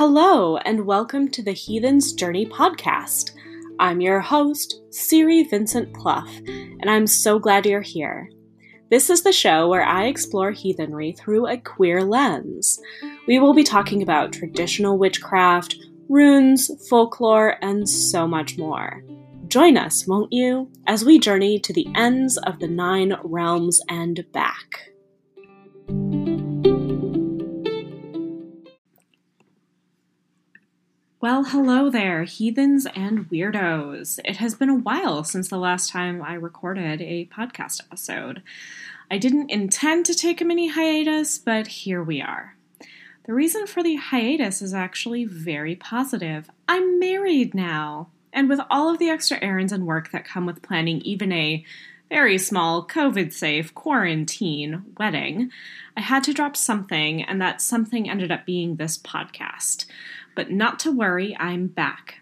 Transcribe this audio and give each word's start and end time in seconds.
Hello, 0.00 0.56
and 0.56 0.86
welcome 0.86 1.28
to 1.28 1.42
the 1.42 1.52
Heathen's 1.52 2.14
Journey 2.14 2.46
podcast. 2.46 3.32
I'm 3.78 4.00
your 4.00 4.18
host, 4.18 4.80
Siri 4.88 5.42
Vincent 5.42 5.92
Plouff, 5.92 6.26
and 6.48 6.88
I'm 6.88 7.06
so 7.06 7.38
glad 7.38 7.66
you're 7.66 7.82
here. 7.82 8.30
This 8.90 9.10
is 9.10 9.22
the 9.22 9.30
show 9.30 9.68
where 9.68 9.84
I 9.84 10.06
explore 10.06 10.52
heathenry 10.52 11.12
through 11.12 11.48
a 11.48 11.58
queer 11.58 12.02
lens. 12.02 12.80
We 13.28 13.38
will 13.40 13.52
be 13.52 13.62
talking 13.62 14.00
about 14.02 14.32
traditional 14.32 14.96
witchcraft, 14.96 15.76
runes, 16.08 16.70
folklore, 16.88 17.56
and 17.60 17.86
so 17.86 18.26
much 18.26 18.56
more. 18.56 19.04
Join 19.48 19.76
us, 19.76 20.06
won't 20.06 20.32
you, 20.32 20.72
as 20.86 21.04
we 21.04 21.18
journey 21.18 21.58
to 21.58 21.74
the 21.74 21.86
ends 21.94 22.38
of 22.38 22.58
the 22.58 22.68
nine 22.68 23.16
realms 23.22 23.82
and 23.90 24.24
back. 24.32 24.89
Well, 31.22 31.44
hello 31.44 31.90
there, 31.90 32.24
heathens 32.24 32.86
and 32.96 33.28
weirdos. 33.28 34.20
It 34.24 34.38
has 34.38 34.54
been 34.54 34.70
a 34.70 34.74
while 34.74 35.22
since 35.22 35.48
the 35.48 35.58
last 35.58 35.90
time 35.90 36.22
I 36.22 36.32
recorded 36.32 37.02
a 37.02 37.26
podcast 37.26 37.82
episode. 37.82 38.42
I 39.10 39.18
didn't 39.18 39.50
intend 39.50 40.06
to 40.06 40.14
take 40.14 40.40
a 40.40 40.46
mini 40.46 40.68
hiatus, 40.68 41.36
but 41.36 41.66
here 41.66 42.02
we 42.02 42.22
are. 42.22 42.56
The 43.26 43.34
reason 43.34 43.66
for 43.66 43.82
the 43.82 43.96
hiatus 43.96 44.62
is 44.62 44.72
actually 44.72 45.26
very 45.26 45.76
positive. 45.76 46.48
I'm 46.66 46.98
married 46.98 47.52
now. 47.52 48.08
And 48.32 48.48
with 48.48 48.60
all 48.70 48.88
of 48.88 48.98
the 48.98 49.10
extra 49.10 49.38
errands 49.42 49.74
and 49.74 49.86
work 49.86 50.12
that 50.12 50.24
come 50.24 50.46
with 50.46 50.62
planning 50.62 51.02
even 51.02 51.32
a 51.32 51.62
very 52.08 52.38
small, 52.38 52.86
COVID 52.86 53.32
safe 53.32 53.74
quarantine 53.74 54.84
wedding, 54.98 55.50
I 55.96 56.00
had 56.00 56.24
to 56.24 56.34
drop 56.34 56.56
something, 56.56 57.22
and 57.22 57.40
that 57.40 57.60
something 57.60 58.10
ended 58.10 58.32
up 58.32 58.46
being 58.46 58.76
this 58.76 58.98
podcast. 58.98 59.84
But 60.34 60.50
not 60.50 60.78
to 60.80 60.92
worry, 60.92 61.36
I'm 61.38 61.66
back. 61.66 62.20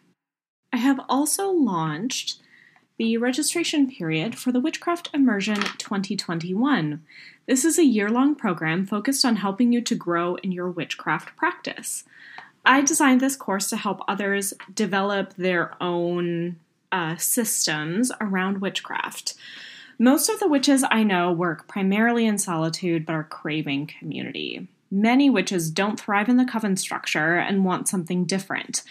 I 0.73 0.77
have 0.77 1.01
also 1.09 1.51
launched 1.51 2.41
the 2.99 3.17
registration 3.17 3.89
period 3.91 4.37
for 4.37 4.51
the 4.51 4.61
Witchcraft 4.61 5.11
Immersion 5.15 5.61
2021. 5.79 7.03
This 7.47 7.65
is 7.65 7.79
a 7.79 7.85
year 7.85 8.11
long 8.11 8.35
program 8.35 8.85
focused 8.85 9.25
on 9.25 9.37
helping 9.37 9.73
you 9.73 9.81
to 9.83 9.95
grow 9.95 10.35
in 10.37 10.53
your 10.53 10.69
witchcraft 10.69 11.37
practice. 11.37 12.05
I 12.65 12.83
designed 12.83 13.21
this 13.21 13.37
course 13.37 13.71
to 13.71 13.77
help 13.77 14.03
others 14.09 14.53
develop 14.75 15.35
their 15.35 15.81
own 15.81 16.57
uh, 16.91 17.17
systems 17.17 18.11
around 18.21 18.61
witchcraft. 18.61 19.35
Most 19.99 20.29
of 20.29 20.41
the 20.41 20.49
witches 20.49 20.85
I 20.91 21.03
know 21.03 21.33
work 21.33 21.67
primarily 21.69 22.27
in 22.27 22.39
solitude 22.39 23.07
but 23.07 23.15
are 23.15 23.25
craving 23.25 23.91
community. 23.99 24.69
Many 24.91 25.29
witches 25.29 25.71
don't 25.71 26.01
thrive 26.01 26.29
in 26.29 26.37
the 26.37 26.45
coven 26.45 26.77
structure 26.77 27.37
and 27.37 27.65
want 27.65 27.89
something 27.89 28.25
different. 28.25 28.83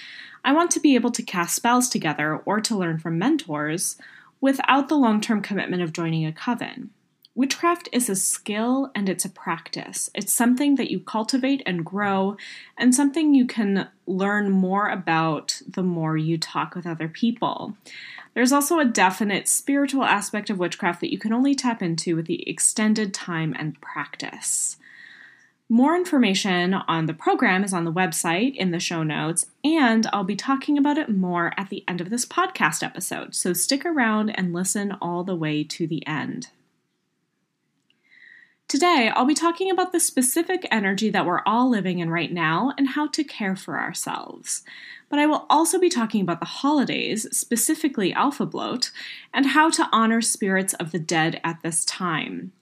I 0.45 0.53
want 0.53 0.71
to 0.71 0.79
be 0.79 0.95
able 0.95 1.11
to 1.11 1.23
cast 1.23 1.55
spells 1.55 1.89
together 1.89 2.37
or 2.45 2.61
to 2.61 2.77
learn 2.77 2.99
from 2.99 3.17
mentors 3.17 3.97
without 4.39 4.89
the 4.89 4.97
long 4.97 5.21
term 5.21 5.41
commitment 5.41 5.81
of 5.81 5.93
joining 5.93 6.25
a 6.25 6.31
coven. 6.31 6.91
Witchcraft 7.37 7.87
is 7.91 8.09
a 8.09 8.15
skill 8.15 8.91
and 8.95 9.07
it's 9.07 9.23
a 9.23 9.29
practice. 9.29 10.09
It's 10.15 10.33
something 10.33 10.73
that 10.75 10.89
you 10.89 10.99
cultivate 10.99 11.61
and 11.67 11.85
grow, 11.85 12.35
and 12.79 12.95
something 12.95 13.35
you 13.35 13.45
can 13.45 13.87
learn 14.07 14.49
more 14.49 14.87
about 14.89 15.61
the 15.67 15.83
more 15.83 16.17
you 16.17 16.39
talk 16.39 16.73
with 16.73 16.87
other 16.87 17.07
people. 17.07 17.77
There's 18.33 18.51
also 18.51 18.79
a 18.79 18.85
definite 18.85 19.47
spiritual 19.47 20.03
aspect 20.03 20.49
of 20.49 20.57
witchcraft 20.57 20.99
that 21.01 21.11
you 21.11 21.19
can 21.19 21.31
only 21.31 21.53
tap 21.53 21.83
into 21.83 22.15
with 22.15 22.25
the 22.25 22.47
extended 22.49 23.13
time 23.13 23.55
and 23.59 23.79
practice. 23.81 24.77
More 25.69 25.97
information 25.97 26.73
on 26.73 27.07
the 27.07 27.13
program 27.13 27.61
is 27.61 27.73
on 27.73 27.83
the 27.83 27.91
website 27.91 28.55
in 28.55 28.71
the 28.71 28.79
show 28.79 29.03
notes, 29.03 29.47
and 29.65 30.07
I'll 30.13 30.23
be 30.23 30.37
talking 30.37 30.77
about 30.77 30.97
it 30.97 31.09
more 31.09 31.53
at 31.57 31.69
the 31.69 31.83
end 31.89 31.99
of 31.99 32.09
this 32.09 32.25
podcast 32.25 32.83
episode, 32.83 33.35
so 33.35 33.51
stick 33.51 33.85
around 33.85 34.29
and 34.29 34.53
listen 34.53 34.93
all 35.01 35.25
the 35.25 35.35
way 35.35 35.65
to 35.65 35.85
the 35.85 36.07
end. 36.07 36.51
Today, 38.69 39.11
I'll 39.13 39.25
be 39.25 39.33
talking 39.33 39.69
about 39.69 39.91
the 39.91 39.99
specific 39.99 40.65
energy 40.71 41.09
that 41.09 41.25
we're 41.25 41.43
all 41.45 41.69
living 41.69 41.99
in 41.99 42.09
right 42.09 42.31
now 42.31 42.73
and 42.77 42.89
how 42.89 43.07
to 43.07 43.23
care 43.25 43.57
for 43.57 43.77
ourselves. 43.77 44.63
But 45.09 45.19
I 45.19 45.25
will 45.25 45.45
also 45.49 45.79
be 45.79 45.89
talking 45.89 46.21
about 46.21 46.39
the 46.39 46.45
holidays, 46.45 47.27
specifically 47.35 48.13
Alfablot, 48.13 48.91
and 49.33 49.47
how 49.47 49.69
to 49.71 49.89
honor 49.91 50.21
spirits 50.21 50.73
of 50.75 50.93
the 50.93 50.99
dead 50.99 51.41
at 51.43 51.61
this 51.61 51.83
time. 51.83 52.53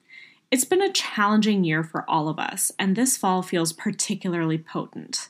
It's 0.52 0.66
been 0.66 0.82
a 0.82 0.92
challenging 0.92 1.64
year 1.64 1.84
for 1.84 2.10
all 2.10 2.30
of 2.30 2.40
us, 2.40 2.72
and 2.78 2.96
this 2.96 3.18
fall 3.18 3.42
feels 3.42 3.74
particularly 3.74 4.58
potent. 4.58 5.30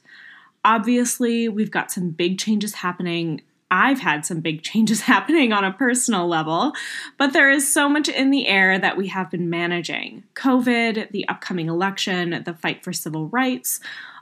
Obviously, 0.63 1.47
we've 1.47 1.71
got 1.71 1.91
some 1.91 2.09
big 2.09 2.37
changes 2.37 2.75
happening. 2.75 3.41
I've 3.71 3.99
had 3.99 4.25
some 4.25 4.41
big 4.41 4.61
changes 4.61 5.01
happening 5.01 5.53
on 5.53 5.63
a 5.63 5.71
personal 5.71 6.27
level, 6.27 6.73
but 7.17 7.33
there 7.33 7.49
is 7.49 7.71
so 7.71 7.87
much 7.87 8.09
in 8.09 8.29
the 8.29 8.47
air 8.47 8.77
that 8.77 8.97
we 8.97 9.07
have 9.07 9.31
been 9.31 9.49
managing 9.49 10.23
COVID, 10.33 11.11
the 11.11 11.27
upcoming 11.27 11.69
election, 11.69 12.41
the 12.45 12.53
fight 12.53 12.83
for 12.83 12.91
civil 12.91 13.27
rights. 13.29 13.79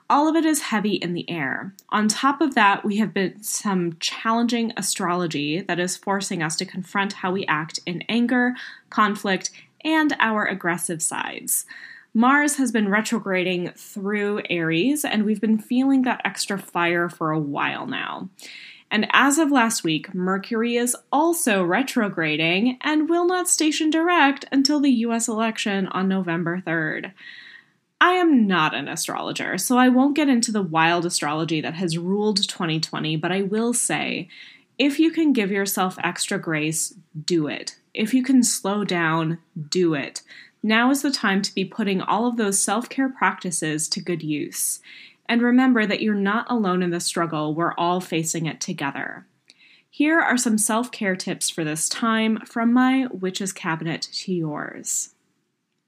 All 0.10 0.28
of 0.28 0.36
it 0.36 0.46
is 0.46 0.62
heavy 0.64 0.96
in 0.96 1.14
the 1.14 1.28
air. 1.30 1.74
On 1.90 2.08
top 2.08 2.42
of 2.42 2.56
that, 2.56 2.86
we 2.86 2.98
have 2.98 3.14
been 3.14 3.42
some 3.42 3.98
challenging 4.00 4.74
astrology 4.78 5.62
that 5.62 5.80
is 5.80 5.98
forcing 5.98 6.44
us 6.44 6.56
to 6.58 6.66
confront 6.66 7.14
how 7.14 7.32
we 7.32 7.46
act 7.46 7.80
in 7.86 8.04
anger, 8.10 8.54
conflict, 8.90 9.50
and 9.84 10.16
our 10.20 10.46
aggressive 10.46 11.02
sides. 11.02 11.66
Mars 12.14 12.58
has 12.58 12.72
been 12.72 12.90
retrograding 12.90 13.72
through 13.72 14.42
Aries, 14.50 15.04
and 15.04 15.26
we've 15.26 15.42
been 15.42 15.58
feeling 15.58 16.04
that 16.04 16.22
extra 16.24 16.60
fire 16.60 17.10
for 17.10 17.32
a 17.32 17.40
while 17.40 17.88
now. 17.88 18.30
And 18.92 19.08
as 19.12 19.40
of 19.40 19.52
last 19.52 19.84
week, 19.84 20.14
Mercury 20.14 20.76
is 20.76 20.96
also 21.12 21.64
retrograding 21.64 22.78
and 22.82 23.10
will 23.10 23.26
not 23.26 23.50
station 23.50 23.90
direct 23.90 24.46
until 24.52 24.80
the 24.80 24.92
US 24.92 25.28
election 25.28 25.88
on 25.88 26.08
November 26.08 26.62
3rd. 26.64 27.14
I 28.00 28.12
am 28.12 28.46
not 28.46 28.76
an 28.76 28.88
astrologer, 28.88 29.58
so 29.58 29.80
I 29.80 29.90
won't 29.90 30.16
get 30.16 30.30
into 30.30 30.52
the 30.52 30.62
wild 30.62 31.06
astrology 31.08 31.62
that 31.62 31.74
has 31.74 31.98
ruled 31.98 32.48
2020, 32.48 33.16
but 33.16 33.32
I 33.32 33.42
will 33.42 33.74
say 33.74 34.28
if 34.78 35.00
you 35.00 35.10
can 35.10 35.34
give 35.34 35.50
yourself 35.50 35.98
extra 36.04 36.38
grace, 36.38 36.94
do 37.26 37.48
it. 37.48 37.78
If 37.94 38.14
you 38.14 38.24
can 38.24 38.44
slow 38.44 38.84
down, 38.84 39.40
do 39.70 39.94
it. 39.94 40.22
Now 40.64 40.90
is 40.92 41.02
the 41.02 41.12
time 41.12 41.42
to 41.42 41.54
be 41.54 41.66
putting 41.66 42.02
all 42.02 42.26
of 42.26 42.38
those 42.38 42.62
self 42.62 42.90
care 42.90 43.10
practices 43.10 43.88
to 43.90 44.02
good 44.02 44.24
use. 44.24 44.80
And 45.28 45.42
remember 45.42 45.86
that 45.86 46.02
you're 46.02 46.16
not 46.16 46.50
alone 46.50 46.82
in 46.82 46.90
the 46.90 47.00
struggle, 47.00 47.54
we're 47.54 47.74
all 47.76 48.00
facing 48.00 48.46
it 48.46 48.60
together. 48.60 49.26
Here 49.90 50.20
are 50.20 50.38
some 50.38 50.58
self 50.58 50.92
care 50.92 51.16
tips 51.16 51.50
for 51.50 51.64
this 51.64 51.88
time 51.88 52.40
from 52.46 52.74
my 52.74 53.08
witch's 53.12 53.54
cabinet 53.54 54.02
to 54.14 54.34
yours. 54.34 55.14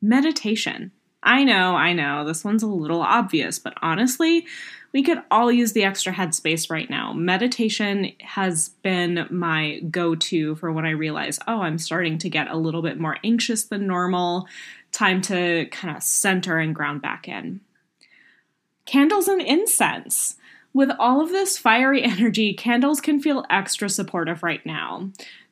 Meditation. 0.01 0.91
I 1.23 1.43
know, 1.43 1.75
I 1.75 1.93
know, 1.93 2.23
this 2.23 2.43
one's 2.43 2.61
a 2.61 2.67
little 2.67 3.01
obvious, 3.01 3.57
but 3.57 3.73
honestly, 3.81 4.45
we 4.95 5.03
could 5.03 5.21
all 5.29 5.51
use 5.51 5.73
the 5.73 5.83
extra 5.83 6.13
headspace 6.13 6.71
right 6.71 6.89
now. 6.89 7.11
Meditation 7.11 8.13
has 8.21 8.69
been 8.81 9.27
my 9.29 9.81
go 9.91 10.15
to 10.15 10.55
for 10.55 10.71
when 10.71 10.85
I 10.85 10.91
realize, 10.91 11.37
oh, 11.49 11.63
I'm 11.63 11.77
starting 11.77 12.17
to 12.19 12.29
get 12.29 12.49
a 12.49 12.55
little 12.55 12.81
bit 12.81 12.97
more 12.97 13.17
anxious 13.21 13.65
than 13.65 13.87
normal. 13.87 14.47
Time 14.93 15.21
to 15.23 15.65
kind 15.65 15.97
of 15.97 16.01
center 16.01 16.59
and 16.59 16.73
ground 16.73 17.01
back 17.01 17.27
in. 17.27 17.59
Candles 18.85 19.27
and 19.27 19.41
incense. 19.41 20.37
With 20.73 20.91
all 20.97 21.19
of 21.19 21.27
this 21.27 21.57
fiery 21.57 22.01
energy, 22.05 22.53
candles 22.53 23.01
can 23.01 23.21
feel 23.21 23.43
extra 23.49 23.89
supportive 23.89 24.43
right 24.43 24.65
now. 24.65 25.09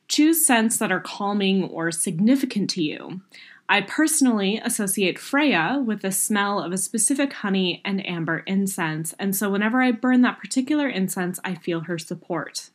Choose 0.08 0.46
scents 0.46 0.78
that 0.78 0.90
are 0.90 1.00
calming 1.00 1.64
or 1.64 1.90
significant 1.90 2.70
to 2.70 2.82
you. 2.82 3.20
I 3.68 3.80
personally 3.80 4.60
associate 4.62 5.18
Freya 5.18 5.82
with 5.84 6.02
the 6.02 6.12
smell 6.12 6.60
of 6.60 6.72
a 6.72 6.78
specific 6.78 7.32
honey 7.32 7.80
and 7.84 8.06
amber 8.06 8.38
incense, 8.40 9.14
and 9.18 9.34
so 9.34 9.50
whenever 9.50 9.80
I 9.80 9.90
burn 9.90 10.20
that 10.22 10.38
particular 10.38 10.86
incense, 10.86 11.40
I 11.44 11.54
feel 11.54 11.80
her 11.80 11.98
support. 11.98 12.70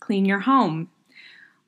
Clean 0.00 0.24
your 0.24 0.40
home. 0.40 0.90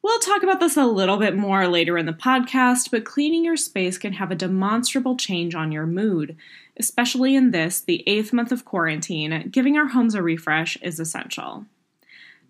We'll 0.03 0.19
talk 0.19 0.43
about 0.43 0.61
this 0.61 0.77
a 0.77 0.85
little 0.85 1.17
bit 1.17 1.37
more 1.37 1.67
later 1.69 1.97
in 1.97 2.05
the 2.05 2.13
podcast, 2.13 2.91
but 2.91 3.05
cleaning 3.05 3.45
your 3.45 3.57
space 3.57 3.97
can 3.97 4.15
have 4.15 4.31
a 4.31 4.37
demonstrable 4.37 5.17
change 5.17 5.55
on 5.55 5.73
your 5.73 5.87
mood. 5.87 6.37
Especially 6.77 7.37
in 7.37 7.53
this, 7.53 7.81
the 7.81 8.03
eighth 8.07 8.33
month 8.33 8.53
of 8.53 8.65
quarantine, 8.65 9.49
giving 9.51 9.79
our 9.79 9.87
homes 9.87 10.15
a 10.15 10.23
refresh 10.23 10.77
is 10.83 11.01
essential. 11.01 11.65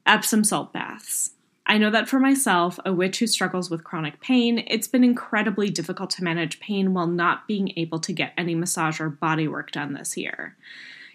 Epsom 0.07 0.43
salt 0.43 0.73
baths. 0.73 1.34
I 1.66 1.78
know 1.78 1.90
that 1.90 2.08
for 2.08 2.20
myself, 2.20 2.78
a 2.84 2.93
witch 2.93 3.20
who 3.20 3.26
struggles 3.26 3.70
with 3.70 3.84
chronic 3.84 4.20
pain, 4.20 4.64
it's 4.66 4.88
been 4.88 5.05
incredibly 5.05 5.70
difficult 5.70 6.11
to 6.11 6.25
manage 6.25 6.61
pain 6.61 6.93
while 6.93 7.06
not 7.06 7.49
being 7.49 7.72
able 7.76 7.99
to 8.00 8.12
get 8.12 8.34
any 8.37 8.55
massage 8.55 9.00
or 9.00 9.08
body 9.08 9.49
work 9.49 9.70
done 9.70 9.94
this 9.94 10.16
year. 10.16 10.56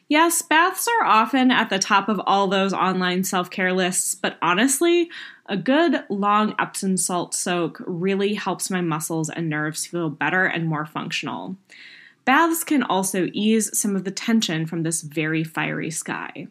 Yes, 0.07 0.41
baths 0.41 0.87
are 0.87 1.05
often 1.05 1.51
at 1.51 1.69
the 1.69 1.77
top 1.77 2.09
of 2.09 2.19
all 2.25 2.47
those 2.47 2.73
online 2.73 3.23
self 3.23 3.51
care 3.51 3.73
lists, 3.73 4.15
but 4.15 4.39
honestly, 4.41 5.11
a 5.45 5.55
good 5.55 6.03
long 6.09 6.55
Epsom 6.57 6.97
salt 6.97 7.35
soak 7.35 7.79
really 7.85 8.33
helps 8.33 8.71
my 8.71 8.81
muscles 8.81 9.29
and 9.29 9.49
nerves 9.49 9.85
feel 9.85 10.09
better 10.09 10.45
and 10.45 10.67
more 10.67 10.87
functional. 10.87 11.57
Baths 12.25 12.63
can 12.63 12.81
also 12.81 13.29
ease 13.33 13.77
some 13.77 13.95
of 13.95 14.03
the 14.03 14.11
tension 14.11 14.65
from 14.65 14.81
this 14.81 15.01
very 15.01 15.43
fiery 15.43 15.91
sky. 15.91 16.47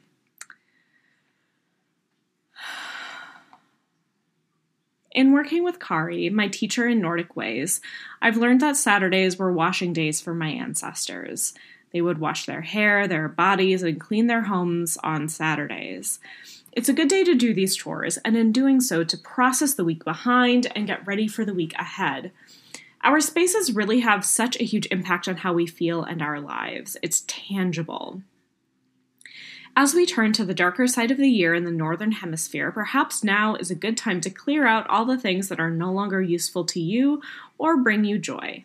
In 5.18 5.32
working 5.32 5.64
with 5.64 5.80
Kari, 5.80 6.30
my 6.30 6.46
teacher 6.46 6.86
in 6.86 7.00
Nordic 7.00 7.34
ways, 7.34 7.80
I've 8.22 8.36
learned 8.36 8.60
that 8.60 8.76
Saturdays 8.76 9.36
were 9.36 9.52
washing 9.52 9.92
days 9.92 10.20
for 10.20 10.32
my 10.32 10.46
ancestors. 10.46 11.54
They 11.92 12.00
would 12.00 12.18
wash 12.18 12.46
their 12.46 12.60
hair, 12.60 13.08
their 13.08 13.26
bodies, 13.26 13.82
and 13.82 14.00
clean 14.00 14.28
their 14.28 14.42
homes 14.42 14.96
on 15.02 15.28
Saturdays. 15.28 16.20
It's 16.70 16.88
a 16.88 16.92
good 16.92 17.08
day 17.08 17.24
to 17.24 17.34
do 17.34 17.52
these 17.52 17.74
chores, 17.74 18.18
and 18.18 18.36
in 18.36 18.52
doing 18.52 18.80
so, 18.80 19.02
to 19.02 19.18
process 19.18 19.74
the 19.74 19.84
week 19.84 20.04
behind 20.04 20.70
and 20.76 20.86
get 20.86 21.04
ready 21.04 21.26
for 21.26 21.44
the 21.44 21.52
week 21.52 21.74
ahead. 21.74 22.30
Our 23.02 23.18
spaces 23.18 23.74
really 23.74 23.98
have 23.98 24.24
such 24.24 24.54
a 24.60 24.64
huge 24.64 24.86
impact 24.92 25.26
on 25.26 25.38
how 25.38 25.52
we 25.52 25.66
feel 25.66 26.04
and 26.04 26.22
our 26.22 26.38
lives. 26.38 26.96
It's 27.02 27.24
tangible. 27.26 28.22
As 29.80 29.94
we 29.94 30.06
turn 30.06 30.32
to 30.32 30.44
the 30.44 30.54
darker 30.54 30.88
side 30.88 31.12
of 31.12 31.18
the 31.18 31.30
year 31.30 31.54
in 31.54 31.62
the 31.62 31.70
Northern 31.70 32.10
Hemisphere, 32.10 32.72
perhaps 32.72 33.22
now 33.22 33.54
is 33.54 33.70
a 33.70 33.76
good 33.76 33.96
time 33.96 34.20
to 34.22 34.28
clear 34.28 34.66
out 34.66 34.90
all 34.90 35.04
the 35.04 35.16
things 35.16 35.48
that 35.48 35.60
are 35.60 35.70
no 35.70 35.92
longer 35.92 36.20
useful 36.20 36.64
to 36.64 36.80
you 36.80 37.22
or 37.58 37.76
bring 37.76 38.04
you 38.04 38.18
joy. 38.18 38.64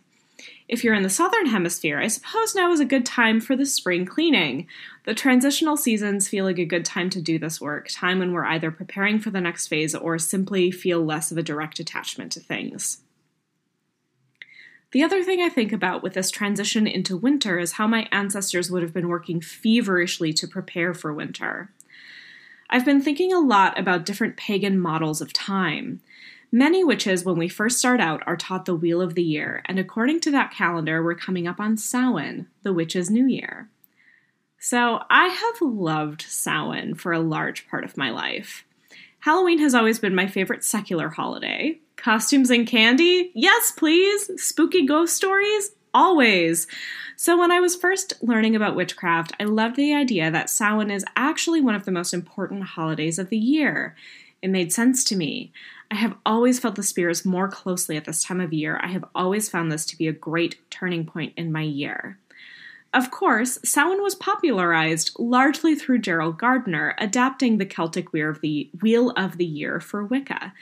If 0.67 0.83
you're 0.83 0.95
in 0.95 1.03
the 1.03 1.11
Southern 1.11 1.45
Hemisphere, 1.45 1.99
I 1.99 2.07
suppose 2.07 2.55
now 2.55 2.71
is 2.71 2.79
a 2.79 2.83
good 2.83 3.05
time 3.05 3.41
for 3.41 3.55
the 3.55 3.67
spring 3.67 4.07
cleaning. 4.07 4.65
The 5.05 5.13
transitional 5.13 5.77
seasons 5.77 6.27
feel 6.27 6.45
like 6.45 6.57
a 6.57 6.65
good 6.65 6.83
time 6.83 7.11
to 7.11 7.21
do 7.21 7.37
this 7.37 7.61
work, 7.61 7.89
time 7.91 8.17
when 8.17 8.33
we're 8.33 8.45
either 8.45 8.71
preparing 8.71 9.19
for 9.19 9.29
the 9.29 9.39
next 9.39 9.67
phase 9.67 9.93
or 9.93 10.17
simply 10.17 10.71
feel 10.71 11.05
less 11.05 11.31
of 11.31 11.37
a 11.37 11.43
direct 11.43 11.79
attachment 11.79 12.31
to 12.31 12.39
things. 12.39 13.02
The 14.93 15.03
other 15.03 15.23
thing 15.23 15.41
I 15.41 15.49
think 15.49 15.73
about 15.73 16.03
with 16.03 16.13
this 16.13 16.29
transition 16.29 16.85
into 16.85 17.17
winter 17.17 17.57
is 17.57 17.73
how 17.73 17.87
my 17.87 18.07
ancestors 18.11 18.69
would 18.69 18.83
have 18.83 18.93
been 18.93 19.07
working 19.07 19.41
feverishly 19.41 20.33
to 20.33 20.47
prepare 20.47 20.93
for 20.93 21.11
winter. 21.11 21.71
I've 22.69 22.85
been 22.85 23.01
thinking 23.01 23.33
a 23.33 23.39
lot 23.39 23.77
about 23.77 24.05
different 24.05 24.37
pagan 24.37 24.79
models 24.79 25.19
of 25.19 25.33
time. 25.33 26.01
Many 26.51 26.83
witches, 26.83 27.25
when 27.25 27.39
we 27.39 27.49
first 27.49 27.79
start 27.79 27.99
out, 27.99 28.21
are 28.27 28.37
taught 28.37 28.65
the 28.65 28.75
Wheel 28.75 29.01
of 29.01 29.15
the 29.15 29.23
Year, 29.23 29.63
and 29.65 29.79
according 29.79 30.19
to 30.21 30.31
that 30.31 30.53
calendar, 30.53 31.03
we're 31.03 31.15
coming 31.15 31.47
up 31.47 31.59
on 31.59 31.75
Samhain, 31.75 32.45
the 32.61 32.71
witch's 32.71 33.09
new 33.09 33.25
year. 33.25 33.69
So 34.59 34.99
I 35.09 35.29
have 35.29 35.67
loved 35.67 36.21
Samhain 36.21 36.93
for 36.93 37.13
a 37.13 37.19
large 37.19 37.67
part 37.67 37.83
of 37.83 37.97
my 37.97 38.11
life. 38.11 38.63
Halloween 39.23 39.59
has 39.59 39.73
always 39.73 39.99
been 39.99 40.13
my 40.13 40.27
favorite 40.27 40.65
secular 40.65 41.07
holiday, 41.07 41.79
Costumes 41.95 42.49
and 42.49 42.67
candy? 42.67 43.31
Yes, 43.33 43.71
please. 43.71 44.29
Spooky 44.35 44.85
ghost 44.85 45.15
stories? 45.15 45.71
Always. 45.93 46.67
So, 47.15 47.39
when 47.39 47.49
I 47.49 47.61
was 47.61 47.73
first 47.73 48.21
learning 48.21 48.53
about 48.53 48.75
witchcraft, 48.75 49.31
I 49.39 49.45
loved 49.45 49.77
the 49.77 49.93
idea 49.93 50.29
that 50.29 50.49
Samhain 50.49 50.91
is 50.91 51.05
actually 51.15 51.61
one 51.61 51.73
of 51.73 51.85
the 51.85 51.91
most 51.91 52.13
important 52.13 52.63
holidays 52.63 53.17
of 53.17 53.29
the 53.29 53.37
year. 53.37 53.95
It 54.41 54.49
made 54.49 54.73
sense 54.73 55.05
to 55.05 55.15
me. 55.15 55.53
I 55.89 55.95
have 55.95 56.17
always 56.25 56.59
felt 56.59 56.75
the 56.75 56.83
spirits 56.83 57.23
more 57.23 57.47
closely 57.47 57.95
at 57.95 58.03
this 58.03 58.25
time 58.25 58.41
of 58.41 58.51
year. 58.51 58.77
I 58.83 58.87
have 58.87 59.05
always 59.15 59.47
found 59.47 59.71
this 59.71 59.85
to 59.85 59.97
be 59.97 60.09
a 60.09 60.11
great 60.11 60.57
turning 60.69 61.05
point 61.05 61.31
in 61.37 61.49
my 61.49 61.61
year. 61.61 62.19
Of 62.93 63.09
course, 63.09 63.57
Samhain 63.63 64.03
was 64.03 64.13
popularized 64.13 65.11
largely 65.17 65.73
through 65.73 65.99
Gerald 65.99 66.37
Gardner, 66.37 66.93
adapting 66.99 67.57
the 67.57 67.65
Celtic 67.65 68.13
Wheel 68.13 68.29
of 68.29 68.41
the, 68.41 68.69
Wheel 68.81 69.09
of 69.11 69.37
the 69.37 69.45
Year 69.45 69.79
for 69.79 70.05
Wicca, 70.05 70.53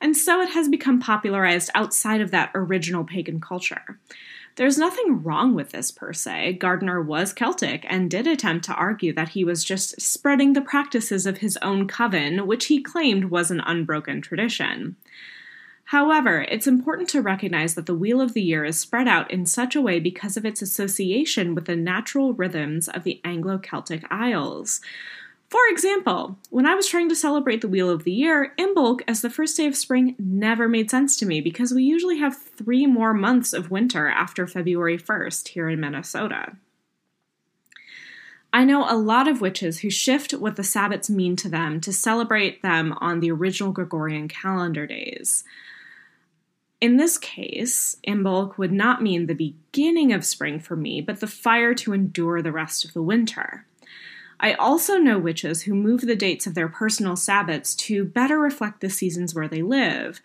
and 0.00 0.16
so 0.16 0.40
it 0.40 0.50
has 0.50 0.68
become 0.68 1.00
popularized 1.00 1.68
outside 1.74 2.20
of 2.20 2.30
that 2.30 2.52
original 2.54 3.02
pagan 3.02 3.40
culture. 3.40 3.98
There's 4.54 4.78
nothing 4.78 5.22
wrong 5.22 5.54
with 5.54 5.70
this 5.70 5.90
per 5.90 6.12
se. 6.12 6.54
Gardner 6.54 7.02
was 7.02 7.32
Celtic 7.32 7.84
and 7.88 8.10
did 8.10 8.26
attempt 8.26 8.66
to 8.66 8.74
argue 8.74 9.12
that 9.14 9.30
he 9.30 9.44
was 9.44 9.64
just 9.64 10.00
spreading 10.00 10.52
the 10.52 10.60
practices 10.60 11.26
of 11.26 11.38
his 11.38 11.56
own 11.62 11.88
coven, 11.88 12.46
which 12.46 12.66
he 12.66 12.82
claimed 12.82 13.26
was 13.26 13.50
an 13.50 13.62
unbroken 13.66 14.20
tradition. 14.20 14.96
However, 15.90 16.42
it's 16.42 16.68
important 16.68 17.08
to 17.08 17.20
recognize 17.20 17.74
that 17.74 17.86
the 17.86 17.96
Wheel 17.96 18.20
of 18.20 18.32
the 18.32 18.40
Year 18.40 18.64
is 18.64 18.78
spread 18.78 19.08
out 19.08 19.28
in 19.28 19.44
such 19.44 19.74
a 19.74 19.80
way 19.80 19.98
because 19.98 20.36
of 20.36 20.46
its 20.46 20.62
association 20.62 21.52
with 21.52 21.64
the 21.64 21.74
natural 21.74 22.32
rhythms 22.32 22.86
of 22.86 23.02
the 23.02 23.20
Anglo 23.24 23.58
Celtic 23.58 24.04
Isles. 24.08 24.80
For 25.48 25.58
example, 25.68 26.38
when 26.50 26.64
I 26.64 26.76
was 26.76 26.86
trying 26.86 27.08
to 27.08 27.16
celebrate 27.16 27.60
the 27.60 27.66
Wheel 27.66 27.90
of 27.90 28.04
the 28.04 28.12
Year, 28.12 28.54
Imbolc 28.56 29.00
as 29.08 29.20
the 29.20 29.28
first 29.28 29.56
day 29.56 29.66
of 29.66 29.74
spring 29.74 30.14
never 30.16 30.68
made 30.68 30.92
sense 30.92 31.16
to 31.16 31.26
me 31.26 31.40
because 31.40 31.72
we 31.72 31.82
usually 31.82 32.18
have 32.18 32.40
three 32.40 32.86
more 32.86 33.12
months 33.12 33.52
of 33.52 33.72
winter 33.72 34.06
after 34.06 34.46
February 34.46 34.96
1st 34.96 35.48
here 35.48 35.68
in 35.68 35.80
Minnesota. 35.80 36.52
I 38.52 38.64
know 38.64 38.88
a 38.88 38.94
lot 38.94 39.26
of 39.26 39.40
witches 39.40 39.80
who 39.80 39.90
shift 39.90 40.34
what 40.34 40.54
the 40.54 40.62
Sabbats 40.62 41.10
mean 41.10 41.34
to 41.34 41.48
them 41.48 41.80
to 41.80 41.92
celebrate 41.92 42.62
them 42.62 42.92
on 43.00 43.18
the 43.18 43.32
original 43.32 43.72
Gregorian 43.72 44.28
calendar 44.28 44.86
days. 44.86 45.42
In 46.80 46.96
this 46.96 47.18
case, 47.18 47.96
Imbolc 48.06 48.56
would 48.56 48.72
not 48.72 49.02
mean 49.02 49.26
the 49.26 49.34
beginning 49.34 50.12
of 50.12 50.24
spring 50.24 50.58
for 50.58 50.76
me, 50.76 51.02
but 51.02 51.20
the 51.20 51.26
fire 51.26 51.74
to 51.74 51.92
endure 51.92 52.40
the 52.40 52.52
rest 52.52 52.84
of 52.86 52.94
the 52.94 53.02
winter. 53.02 53.66
I 54.42 54.54
also 54.54 54.96
know 54.96 55.18
witches 55.18 55.62
who 55.62 55.74
move 55.74 56.00
the 56.00 56.16
dates 56.16 56.46
of 56.46 56.54
their 56.54 56.68
personal 56.68 57.14
Sabbats 57.14 57.76
to 57.80 58.06
better 58.06 58.38
reflect 58.38 58.80
the 58.80 58.88
seasons 58.88 59.34
where 59.34 59.48
they 59.48 59.60
live. 59.60 60.22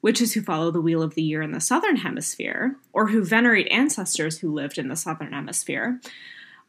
Witches 0.00 0.34
who 0.34 0.42
follow 0.42 0.70
the 0.70 0.80
wheel 0.80 1.02
of 1.02 1.16
the 1.16 1.22
year 1.22 1.42
in 1.42 1.50
the 1.50 1.60
southern 1.60 1.96
hemisphere, 1.96 2.76
or 2.92 3.08
who 3.08 3.24
venerate 3.24 3.66
ancestors 3.72 4.38
who 4.38 4.52
lived 4.52 4.78
in 4.78 4.86
the 4.86 4.94
southern 4.94 5.32
hemisphere, 5.32 6.00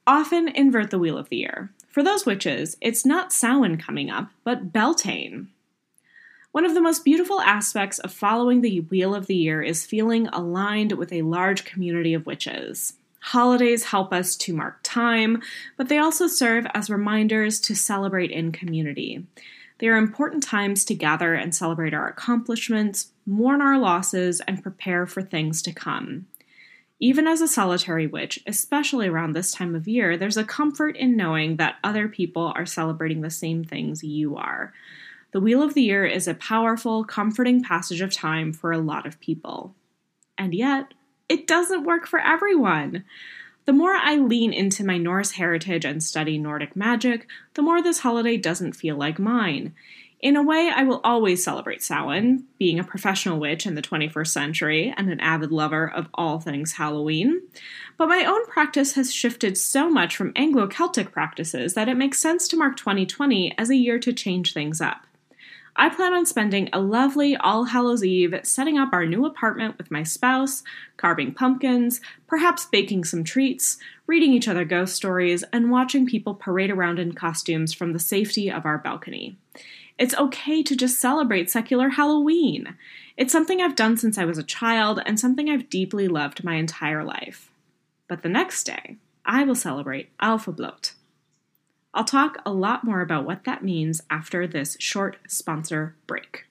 often 0.08 0.48
invert 0.48 0.90
the 0.90 0.98
wheel 0.98 1.20
of 1.20 1.30
the 1.30 1.38
year. 1.38 1.72
For 1.88 2.02
those 2.02 2.26
witches, 2.26 2.76
it's 2.82 3.06
not 3.06 3.32
Samhain 3.32 3.78
coming 3.78 4.10
up, 4.10 4.30
but 4.44 4.74
Beltane. 4.74 5.50
One 6.58 6.66
of 6.66 6.74
the 6.74 6.82
most 6.82 7.06
beautiful 7.06 7.40
aspects 7.40 8.00
of 8.00 8.12
following 8.12 8.62
the 8.62 8.80
Wheel 8.80 9.14
of 9.14 9.28
the 9.28 9.36
Year 9.36 9.62
is 9.62 9.86
feeling 9.86 10.28
aligned 10.30 10.94
with 10.94 11.14
a 11.14 11.22
large 11.22 11.66
community 11.66 12.16
of 12.16 12.26
witches. 12.26 12.94
Holidays 13.20 13.84
help 13.84 14.12
us 14.12 14.36
to 14.38 14.56
mark 14.56 14.80
time, 14.82 15.44
but 15.78 15.88
they 15.88 16.00
also 16.00 16.26
serve 16.26 16.66
as 16.74 16.90
reminders 16.90 17.60
to 17.60 17.76
celebrate 17.76 18.32
in 18.32 18.52
community. 18.52 19.24
They 19.78 19.88
are 19.88 19.98
important 19.98 20.42
times 20.42 20.84
to 20.86 20.96
gather 20.96 21.36
and 21.36 21.54
celebrate 21.54 21.94
our 21.94 22.08
accomplishments, 22.08 23.12
mourn 23.28 23.62
our 23.62 23.78
losses, 23.78 24.42
and 24.48 24.64
prepare 24.64 25.06
for 25.06 25.22
things 25.22 25.62
to 25.62 25.72
come. 25.72 26.26
Even 27.00 27.28
as 27.28 27.40
a 27.42 27.48
solitary 27.48 28.08
witch, 28.08 28.40
especially 28.48 29.08
around 29.08 29.34
this 29.34 29.52
time 29.52 29.76
of 29.76 29.88
year, 29.88 30.18
there's 30.18 30.38
a 30.38 30.44
comfort 30.44 30.98
in 30.98 31.16
knowing 31.16 31.58
that 31.58 31.76
other 31.84 32.08
people 32.08 32.52
are 32.56 32.66
celebrating 32.66 33.22
the 33.22 33.30
same 33.30 33.64
things 33.64 34.04
you 34.04 34.38
are. 34.38 34.74
The 35.38 35.42
Wheel 35.42 35.62
of 35.62 35.76
the 35.76 35.84
Year 35.84 36.04
is 36.04 36.28
a 36.28 36.34
powerful, 36.34 37.04
comforting 37.04 37.62
passage 37.62 38.02
of 38.02 38.12
time 38.12 38.52
for 38.52 38.72
a 38.72 38.80
lot 38.80 39.06
of 39.06 39.20
people. 39.20 39.76
And 40.36 40.52
yet, 40.52 40.96
it 41.30 41.46
doesn't 41.46 41.84
work 41.84 42.08
for 42.08 42.20
everyone. 42.20 43.04
The 43.66 43.72
more 43.72 43.94
I 43.94 44.16
lean 44.16 44.52
into 44.52 44.84
my 44.84 44.98
Norse 44.98 45.34
heritage 45.34 45.86
and 45.86 46.02
study 46.02 46.40
Nordic 46.40 46.76
magic, 46.76 47.28
the 47.54 47.62
more 47.62 47.84
this 47.84 48.00
holiday 48.00 48.36
doesn't 48.36 48.74
feel 48.74 48.96
like 48.96 49.20
mine. 49.20 49.76
In 50.20 50.36
a 50.36 50.42
way, 50.42 50.72
I 50.76 50.82
will 50.82 51.02
always 51.04 51.44
celebrate 51.44 51.84
Samhain, 51.84 52.46
being 52.58 52.80
a 52.80 52.84
professional 52.84 53.40
witch 53.40 53.68
in 53.68 53.76
the 53.76 53.84
21st 53.84 54.30
century 54.30 54.92
and 54.98 55.08
an 55.12 55.20
avid 55.20 55.52
lover 55.52 55.88
of 55.88 56.08
all 56.16 56.40
things 56.40 56.74
Halloween. 56.74 57.44
But 57.96 58.10
my 58.10 58.26
own 58.26 58.48
practice 58.48 58.94
has 58.94 59.14
shifted 59.14 59.56
so 59.56 59.88
much 59.88 60.16
from 60.18 60.34
Anglo 60.36 60.66
Celtic 60.66 61.12
practices 61.12 61.76
that 61.76 61.88
it 61.88 61.96
makes 61.96 62.18
sense 62.18 62.48
to 62.48 62.58
mark 62.58 62.76
2020 62.76 63.56
as 63.60 63.70
a 63.70 63.76
year 63.76 64.00
to 64.00 64.12
change 64.12 64.54
things 64.54 64.82
up. 64.82 65.07
I 65.80 65.90
plan 65.90 66.16
on 66.16 66.26
spending 66.26 66.70
a 66.74 66.80
lovely 66.80 67.38
All 67.38 67.66
Hallows 67.66 68.04
Eve 68.04 68.34
setting 68.42 68.80
up 68.80 68.90
our 68.94 69.06
new 69.06 69.28
apartment 69.28 69.78
with 69.78 69.92
my 69.92 70.02
spouse, 70.02 70.64
carving 70.98 71.36
pumpkins, 71.36 72.02
perhaps 72.26 72.66
baking 72.66 73.04
some 73.04 73.24
treats, 73.24 73.78
reading 74.08 74.34
each 74.34 74.48
other 74.48 74.66
ghost 74.66 74.96
stories, 74.96 75.44
and 75.54 75.70
watching 75.70 76.08
people 76.08 76.34
parade 76.34 76.72
around 76.72 76.98
in 76.98 77.14
costumes 77.14 77.76
from 77.76 77.94
the 77.94 78.00
safety 78.00 78.50
of 78.50 78.66
our 78.66 78.80
balcony. 78.80 79.38
It's 80.00 80.16
okay 80.16 80.64
to 80.64 80.76
just 80.76 81.00
celebrate 81.00 81.52
secular 81.52 81.90
Halloween. 81.90 82.76
It's 83.16 83.32
something 83.32 83.62
I've 83.62 83.76
done 83.76 83.98
since 83.98 84.18
I 84.18 84.26
was 84.26 84.40
a 84.40 84.44
child 84.44 85.00
and 85.06 85.20
something 85.20 85.48
I've 85.48 85.70
deeply 85.70 86.08
loved 86.08 86.44
my 86.44 86.56
entire 86.56 87.04
life. 87.04 87.52
But 88.08 88.24
the 88.24 88.30
next 88.30 88.64
day, 88.64 88.98
I 89.26 89.44
will 89.44 89.56
celebrate 89.56 90.10
Alfablot. 90.18 90.94
I'll 91.98 92.04
talk 92.04 92.38
a 92.46 92.54
lot 92.54 92.84
more 92.84 93.02
about 93.02 93.26
what 93.26 93.46
that 93.46 93.64
means 93.64 94.04
after 94.12 94.46
this 94.46 94.78
short 94.80 95.18
sponsor 95.28 95.96
break. 96.06 96.46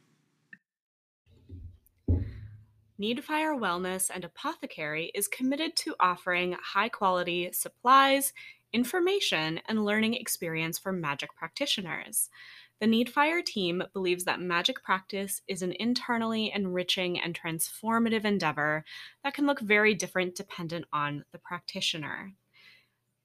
Needfire 3.01 3.57
Wellness 3.57 4.11
and 4.13 4.25
Apothecary 4.25 5.13
is 5.15 5.29
committed 5.29 5.77
to 5.77 5.95
offering 6.01 6.57
high 6.61 6.89
quality 6.89 7.53
supplies, 7.53 8.33
information, 8.73 9.61
and 9.69 9.85
learning 9.85 10.15
experience 10.15 10.81
for 10.81 10.91
magic 10.91 11.33
practitioners. 11.37 12.29
The 12.81 12.87
Needfire 12.87 13.45
team 13.45 13.85
believes 13.93 14.25
that 14.25 14.41
magic 14.41 14.83
practice 14.83 15.43
is 15.47 15.63
an 15.63 15.75
internally 15.79 16.51
enriching 16.53 17.21
and 17.21 17.41
transformative 17.41 18.25
endeavor 18.25 18.85
that 19.23 19.35
can 19.35 19.47
look 19.47 19.61
very 19.61 19.95
different 19.95 20.35
dependent 20.35 20.87
on 20.93 21.25
the 21.31 21.39
practitioner. 21.39 22.33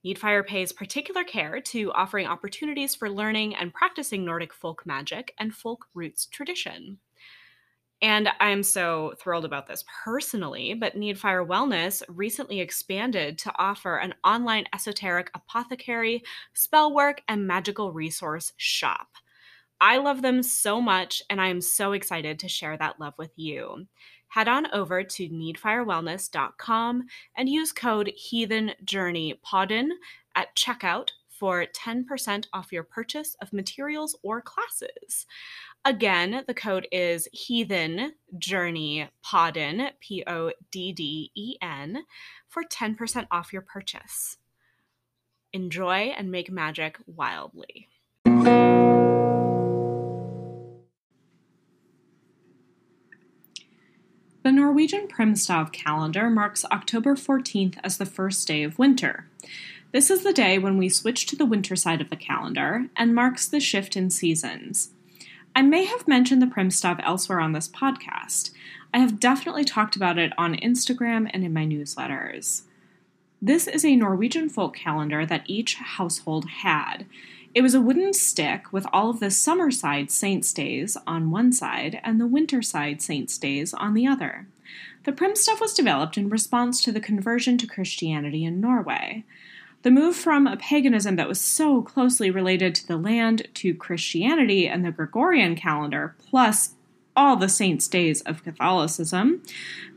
Needfire 0.05 0.45
pays 0.45 0.71
particular 0.71 1.23
care 1.23 1.61
to 1.61 1.91
offering 1.93 2.27
opportunities 2.27 2.95
for 2.95 3.09
learning 3.09 3.55
and 3.55 3.73
practicing 3.73 4.25
Nordic 4.25 4.53
folk 4.53 4.85
magic 4.85 5.33
and 5.37 5.53
folk 5.53 5.87
roots 5.93 6.25
tradition. 6.25 6.99
And 8.01 8.29
I'm 8.39 8.63
so 8.63 9.13
thrilled 9.19 9.45
about 9.45 9.67
this 9.67 9.85
personally, 10.03 10.73
but 10.73 10.95
Needfire 10.95 11.45
Wellness 11.47 12.01
recently 12.07 12.59
expanded 12.59 13.37
to 13.39 13.53
offer 13.57 13.97
an 13.97 14.15
online 14.23 14.65
esoteric 14.73 15.29
apothecary, 15.35 16.23
spell 16.53 16.95
work, 16.95 17.21
and 17.27 17.45
magical 17.45 17.93
resource 17.93 18.53
shop. 18.57 19.07
I 19.79 19.97
love 19.97 20.23
them 20.23 20.41
so 20.41 20.81
much, 20.81 21.21
and 21.29 21.39
I 21.39 21.47
am 21.49 21.61
so 21.61 21.91
excited 21.91 22.39
to 22.39 22.47
share 22.47 22.75
that 22.77 22.99
love 22.99 23.13
with 23.19 23.31
you. 23.35 23.85
Head 24.31 24.47
on 24.47 24.73
over 24.73 25.03
to 25.03 25.29
needfirewellness.com 25.29 27.03
and 27.35 27.49
use 27.49 27.73
code 27.73 28.13
Heathen 28.15 28.71
Journey 28.85 29.37
Podden 29.45 29.89
at 30.35 30.55
checkout 30.55 31.09
for 31.27 31.65
10% 31.65 32.45
off 32.53 32.71
your 32.71 32.83
purchase 32.83 33.35
of 33.41 33.51
materials 33.51 34.15
or 34.23 34.41
classes. 34.41 35.25
Again, 35.83 36.45
the 36.47 36.53
code 36.53 36.87
is 36.93 37.27
Heathen 37.33 38.13
Journey 38.37 39.09
Podden, 39.25 39.91
P 39.99 40.23
O 40.25 40.53
D 40.71 40.93
D 40.93 41.31
E 41.35 41.57
N, 41.61 42.05
for 42.47 42.63
10% 42.63 43.27
off 43.31 43.51
your 43.51 43.63
purchase. 43.63 44.37
Enjoy 45.51 46.13
and 46.15 46.31
make 46.31 46.49
magic 46.49 46.99
wildly. 47.05 47.89
Norwegian 54.71 55.09
Primstav 55.09 55.73
calendar 55.73 56.29
marks 56.29 56.63
October 56.71 57.15
14th 57.15 57.77
as 57.83 57.97
the 57.97 58.05
first 58.05 58.47
day 58.47 58.63
of 58.63 58.79
winter. 58.79 59.25
This 59.91 60.09
is 60.09 60.23
the 60.23 60.31
day 60.31 60.57
when 60.57 60.77
we 60.77 60.87
switch 60.87 61.25
to 61.25 61.35
the 61.35 61.45
winter 61.45 61.75
side 61.75 61.99
of 61.99 62.09
the 62.09 62.15
calendar 62.15 62.85
and 62.95 63.13
marks 63.13 63.45
the 63.45 63.59
shift 63.59 63.97
in 63.97 64.09
seasons. 64.09 64.91
I 65.53 65.61
may 65.61 65.83
have 65.83 66.07
mentioned 66.07 66.41
the 66.41 66.45
Primstav 66.45 67.01
elsewhere 67.03 67.41
on 67.41 67.51
this 67.51 67.67
podcast. 67.67 68.51
I 68.93 68.99
have 68.99 69.19
definitely 69.19 69.65
talked 69.65 69.97
about 69.97 70.17
it 70.17 70.31
on 70.37 70.55
Instagram 70.55 71.29
and 71.33 71.43
in 71.43 71.51
my 71.51 71.65
newsletters. 71.65 72.61
This 73.41 73.67
is 73.67 73.83
a 73.83 73.97
Norwegian 73.97 74.47
folk 74.47 74.77
calendar 74.77 75.25
that 75.25 75.43
each 75.47 75.75
household 75.75 76.45
had. 76.61 77.05
It 77.53 77.61
was 77.61 77.73
a 77.73 77.81
wooden 77.81 78.13
stick 78.13 78.71
with 78.71 78.85
all 78.93 79.09
of 79.09 79.19
the 79.19 79.29
summer 79.29 79.71
side 79.71 80.09
saints' 80.09 80.53
days 80.53 80.95
on 81.05 81.31
one 81.31 81.51
side 81.51 81.99
and 82.01 82.19
the 82.19 82.27
winter 82.27 82.61
side 82.61 83.01
saints' 83.01 83.37
days 83.37 83.73
on 83.73 83.93
the 83.93 84.07
other. 84.07 84.47
The 85.03 85.11
primstav 85.11 85.59
was 85.59 85.73
developed 85.73 86.17
in 86.17 86.29
response 86.29 86.81
to 86.83 86.93
the 86.93 87.01
conversion 87.01 87.57
to 87.57 87.67
Christianity 87.67 88.45
in 88.45 88.61
Norway. 88.61 89.25
The 89.81 89.91
move 89.91 90.15
from 90.15 90.47
a 90.47 90.55
paganism 90.55 91.17
that 91.17 91.27
was 91.27 91.41
so 91.41 91.81
closely 91.81 92.31
related 92.31 92.73
to 92.75 92.87
the 92.87 92.97
land 92.97 93.47
to 93.55 93.73
Christianity 93.73 94.67
and 94.67 94.85
the 94.85 94.91
Gregorian 94.91 95.55
calendar, 95.55 96.15
plus 96.29 96.75
all 97.17 97.35
the 97.35 97.49
saints' 97.49 97.89
days 97.89 98.21
of 98.21 98.43
Catholicism, 98.43 99.43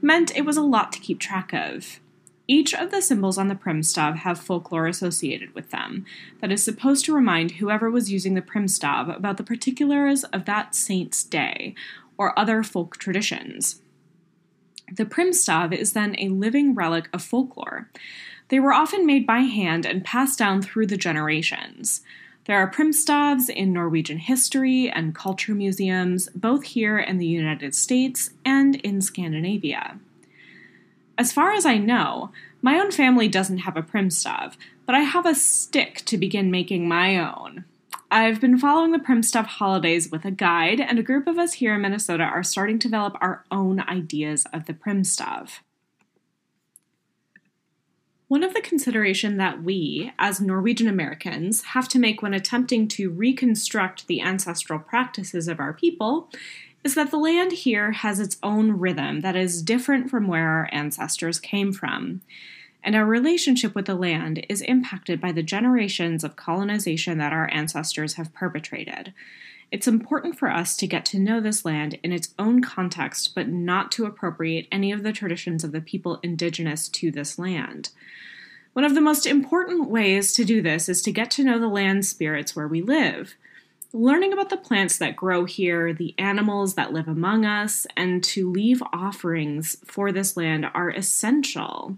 meant 0.02 0.36
it 0.36 0.44
was 0.44 0.56
a 0.56 0.62
lot 0.62 0.92
to 0.92 0.98
keep 0.98 1.20
track 1.20 1.52
of. 1.52 2.00
Each 2.46 2.74
of 2.74 2.90
the 2.90 3.00
symbols 3.00 3.38
on 3.38 3.48
the 3.48 3.54
primstav 3.54 4.16
have 4.16 4.38
folklore 4.38 4.86
associated 4.86 5.54
with 5.54 5.70
them 5.70 6.04
that 6.40 6.52
is 6.52 6.62
supposed 6.62 7.06
to 7.06 7.14
remind 7.14 7.52
whoever 7.52 7.90
was 7.90 8.12
using 8.12 8.34
the 8.34 8.42
primstav 8.42 9.14
about 9.16 9.38
the 9.38 9.42
particulars 9.42 10.24
of 10.24 10.44
that 10.44 10.74
saint's 10.74 11.24
day 11.24 11.74
or 12.18 12.38
other 12.38 12.62
folk 12.62 12.98
traditions. 12.98 13.80
The 14.92 15.06
primstav 15.06 15.72
is 15.72 15.94
then 15.94 16.14
a 16.18 16.28
living 16.28 16.74
relic 16.74 17.08
of 17.14 17.22
folklore. 17.22 17.88
They 18.48 18.60
were 18.60 18.74
often 18.74 19.06
made 19.06 19.26
by 19.26 19.40
hand 19.40 19.86
and 19.86 20.04
passed 20.04 20.38
down 20.38 20.60
through 20.60 20.88
the 20.88 20.98
generations. 20.98 22.02
There 22.44 22.58
are 22.58 22.70
primstavs 22.70 23.48
in 23.48 23.72
Norwegian 23.72 24.18
history 24.18 24.90
and 24.90 25.14
culture 25.14 25.54
museums, 25.54 26.28
both 26.34 26.64
here 26.64 26.98
in 26.98 27.16
the 27.16 27.26
United 27.26 27.74
States 27.74 28.30
and 28.44 28.76
in 28.76 29.00
Scandinavia. 29.00 29.98
As 31.16 31.32
far 31.32 31.52
as 31.52 31.64
I 31.64 31.78
know, 31.78 32.30
my 32.60 32.78
own 32.78 32.90
family 32.90 33.28
doesn't 33.28 33.58
have 33.58 33.76
a 33.76 33.82
primstav, 33.82 34.54
but 34.84 34.94
I 34.94 35.00
have 35.00 35.26
a 35.26 35.34
stick 35.34 36.02
to 36.06 36.18
begin 36.18 36.50
making 36.50 36.88
my 36.88 37.18
own. 37.18 37.64
I've 38.10 38.40
been 38.40 38.58
following 38.58 38.92
the 38.92 38.98
Primstav 38.98 39.46
holidays 39.46 40.10
with 40.10 40.24
a 40.24 40.30
guide, 40.30 40.80
and 40.80 40.98
a 40.98 41.02
group 41.02 41.26
of 41.26 41.38
us 41.38 41.54
here 41.54 41.74
in 41.74 41.80
Minnesota 41.80 42.24
are 42.24 42.42
starting 42.42 42.78
to 42.80 42.88
develop 42.88 43.16
our 43.20 43.44
own 43.50 43.80
ideas 43.80 44.46
of 44.52 44.66
the 44.66 44.74
Primstav. 44.74 45.60
One 48.28 48.42
of 48.42 48.54
the 48.54 48.60
consideration 48.60 49.36
that 49.36 49.62
we, 49.62 50.12
as 50.18 50.40
Norwegian 50.40 50.88
Americans, 50.88 51.62
have 51.62 51.88
to 51.88 51.98
make 51.98 52.22
when 52.22 52.34
attempting 52.34 52.88
to 52.88 53.10
reconstruct 53.10 54.06
the 54.06 54.20
ancestral 54.20 54.78
practices 54.78 55.46
of 55.46 55.60
our 55.60 55.72
people 55.72 56.30
is 56.84 56.94
that 56.94 57.10
the 57.10 57.16
land 57.16 57.50
here 57.50 57.92
has 57.92 58.20
its 58.20 58.36
own 58.42 58.72
rhythm 58.72 59.22
that 59.22 59.34
is 59.34 59.62
different 59.62 60.10
from 60.10 60.28
where 60.28 60.48
our 60.48 60.68
ancestors 60.70 61.40
came 61.40 61.72
from. 61.72 62.20
And 62.82 62.94
our 62.94 63.06
relationship 63.06 63.74
with 63.74 63.86
the 63.86 63.94
land 63.94 64.44
is 64.50 64.60
impacted 64.60 65.18
by 65.18 65.32
the 65.32 65.42
generations 65.42 66.22
of 66.22 66.36
colonization 66.36 67.16
that 67.16 67.32
our 67.32 67.48
ancestors 67.50 68.14
have 68.14 68.34
perpetrated. 68.34 69.14
It's 69.72 69.88
important 69.88 70.38
for 70.38 70.50
us 70.50 70.76
to 70.76 70.86
get 70.86 71.06
to 71.06 71.18
know 71.18 71.40
this 71.40 71.64
land 71.64 71.98
in 72.02 72.12
its 72.12 72.34
own 72.38 72.62
context, 72.62 73.34
but 73.34 73.48
not 73.48 73.90
to 73.92 74.04
appropriate 74.04 74.68
any 74.70 74.92
of 74.92 75.02
the 75.02 75.12
traditions 75.12 75.64
of 75.64 75.72
the 75.72 75.80
people 75.80 76.20
indigenous 76.22 76.86
to 76.90 77.10
this 77.10 77.38
land. 77.38 77.88
One 78.74 78.84
of 78.84 78.94
the 78.94 79.00
most 79.00 79.24
important 79.24 79.88
ways 79.88 80.34
to 80.34 80.44
do 80.44 80.60
this 80.60 80.88
is 80.88 81.00
to 81.02 81.12
get 81.12 81.30
to 81.32 81.44
know 81.44 81.58
the 81.58 81.68
land 81.68 82.04
spirits 82.04 82.54
where 82.54 82.68
we 82.68 82.82
live. 82.82 83.34
Learning 83.94 84.32
about 84.32 84.50
the 84.50 84.56
plants 84.56 84.98
that 84.98 85.16
grow 85.16 85.46
here, 85.46 85.94
the 85.94 86.14
animals 86.18 86.74
that 86.74 86.92
live 86.92 87.08
among 87.08 87.46
us, 87.46 87.86
and 87.96 88.22
to 88.24 88.50
leave 88.50 88.82
offerings 88.92 89.76
for 89.84 90.12
this 90.12 90.36
land 90.36 90.66
are 90.74 90.90
essential. 90.90 91.96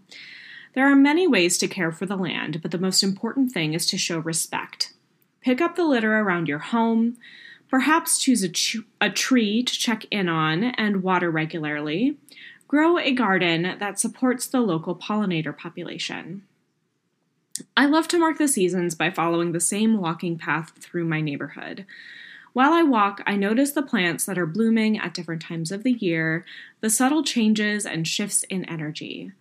There 0.75 0.89
are 0.89 0.95
many 0.95 1.27
ways 1.27 1.59
to 1.59 1.67
care 1.67 1.91
for 1.91 2.07
the 2.07 2.17
land, 2.17 2.61
but 2.63 2.71
the 2.71 2.79
most 2.79 3.03
important 3.03 3.51
thing 3.51 3.73
is 3.73 3.87
to 3.87 3.99
show 3.99 4.19
respect. 4.19 4.93
Pick 5.41 5.61
up 5.61 5.75
the 5.75 5.85
litter 5.85 6.19
around 6.19 6.49
your 6.49 6.59
home, 6.59 7.17
Perhaps 7.69 8.19
choose 8.19 8.43
a, 8.43 8.49
ch- 8.49 8.79
a 9.01 9.11
tree 9.11 9.63
to 9.63 9.73
check 9.73 10.05
in 10.11 10.29
on 10.29 10.65
and 10.65 11.03
water 11.03 11.31
regularly. 11.31 12.17
Grow 12.69 12.99
a 12.99 13.13
garden 13.13 13.77
that 13.79 13.99
supports 13.99 14.47
the 14.47 14.61
local 14.61 14.95
pollinator 14.95 15.57
population. 15.57 16.43
I 17.77 17.87
love 17.87 18.09
to 18.09 18.19
mark 18.19 18.39
the 18.39 18.49
seasons 18.49 18.95
by 18.95 19.11
following 19.11 19.53
the 19.53 19.61
same 19.61 19.99
walking 19.99 20.39
path 20.39 20.73
through 20.79 21.05
my 21.05 21.21
neighborhood. 21.21 21.87
While 22.53 22.73
I 22.73 22.83
walk, 22.83 23.23
I 23.27 23.37
notice 23.37 23.73
the 23.73 23.83
plants 23.83 24.25
that 24.25 24.39
are 24.39 24.47
blooming 24.47 24.99
at 24.99 25.13
different 25.13 25.43
times 25.43 25.71
of 25.71 25.83
the 25.83 25.93
year, 25.93 26.45
the 26.81 26.91
subtle 26.91 27.23
changes 27.23 27.85
and 27.85 28.09
shifts 28.09 28.45
in 28.45 28.65
energy. 28.65 29.33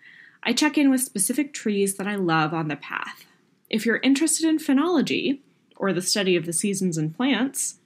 I 0.44 0.54
check 0.54 0.78
in 0.78 0.90
with 0.90 1.02
specific 1.02 1.54
trees 1.54 1.96
that 1.96 2.08
I 2.08 2.16
love 2.16 2.54
on 2.54 2.68
the 2.68 2.76
path. 2.76 3.26
If 3.70 3.86
you're 3.86 3.98
interested 3.98 4.48
in 4.48 4.60
phenology, 4.60 5.40
or 5.76 5.94
the 5.94 6.02
study 6.02 6.36
of 6.36 6.46
the 6.46 6.54
seasons 6.54 6.98
and 6.98 7.16
plants, 7.16 7.80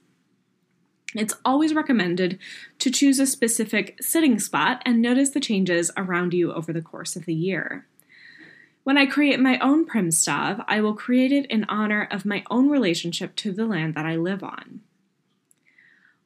it's 1.14 1.34
always 1.44 1.74
recommended 1.74 2.38
to 2.78 2.90
choose 2.90 3.18
a 3.18 3.26
specific 3.26 3.96
sitting 4.00 4.38
spot 4.38 4.80
and 4.86 5.02
notice 5.02 5.30
the 5.30 5.40
changes 5.40 5.90
around 5.96 6.32
you 6.32 6.52
over 6.52 6.72
the 6.72 6.82
course 6.82 7.16
of 7.16 7.26
the 7.26 7.34
year. 7.34 7.86
When 8.90 8.98
I 8.98 9.06
create 9.06 9.38
my 9.38 9.56
own 9.60 9.86
primstav, 9.86 10.64
I 10.66 10.80
will 10.80 10.94
create 10.94 11.30
it 11.30 11.46
in 11.46 11.64
honor 11.68 12.08
of 12.10 12.24
my 12.24 12.42
own 12.50 12.68
relationship 12.68 13.36
to 13.36 13.52
the 13.52 13.64
land 13.64 13.94
that 13.94 14.04
I 14.04 14.16
live 14.16 14.42
on. 14.42 14.80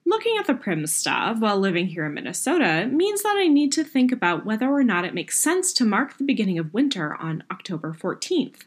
Looking 0.06 0.38
at 0.38 0.47
the 0.47 0.54
primstav 0.54 1.40
while 1.40 1.59
living 1.59 1.88
here 1.88 2.06
in 2.06 2.14
Minnesota 2.14 2.88
means 2.90 3.23
that 3.23 3.37
I 3.37 3.49
need 3.49 3.71
to 3.73 3.85
think 3.85 4.11
about 4.11 4.47
whether 4.47 4.71
or 4.71 4.83
not 4.83 5.04
it 5.04 5.12
makes 5.12 5.38
sense 5.38 5.75
to 5.75 5.85
mark 5.85 6.16
the 6.16 6.25
beginning 6.25 6.59
of 6.59 6.73
winter 6.73 7.14
on 7.16 7.44
October 7.52 7.92
14th. 7.92 8.62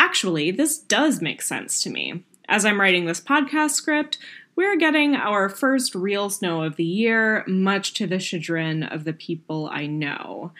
Actually, 0.00 0.50
this 0.50 0.76
does 0.76 1.22
make 1.22 1.42
sense 1.42 1.80
to 1.84 1.90
me. 1.90 2.24
As 2.48 2.64
I'm 2.64 2.80
writing 2.80 3.04
this 3.04 3.20
podcast 3.20 3.70
script, 3.70 4.18
we're 4.56 4.76
getting 4.76 5.14
our 5.14 5.48
first 5.48 5.94
real 5.94 6.28
snow 6.28 6.64
of 6.64 6.74
the 6.74 6.82
year, 6.82 7.44
much 7.46 7.94
to 7.94 8.08
the 8.08 8.18
chagrin 8.18 8.82
of 8.82 9.04
the 9.04 9.12
people 9.12 9.70
I 9.72 9.86
know. 9.86 10.50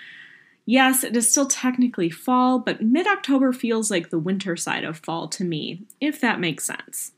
Yes, 0.73 1.05
it 1.05 1.15
is 1.15 1.31
still 1.31 1.49
technically 1.49 2.09
fall, 2.09 2.59
but 2.59 2.81
mid 2.81 3.07
October 3.07 3.53
feels 3.53 3.91
like 3.91 4.09
the 4.09 4.19
winter 4.19 4.57
side 4.57 4.85
of 4.85 4.97
fall 4.97 5.29
to 5.29 5.45
me, 5.45 5.83
if 6.01 6.19
that 6.23 6.41
makes 6.41 6.65
sense. 6.65 7.13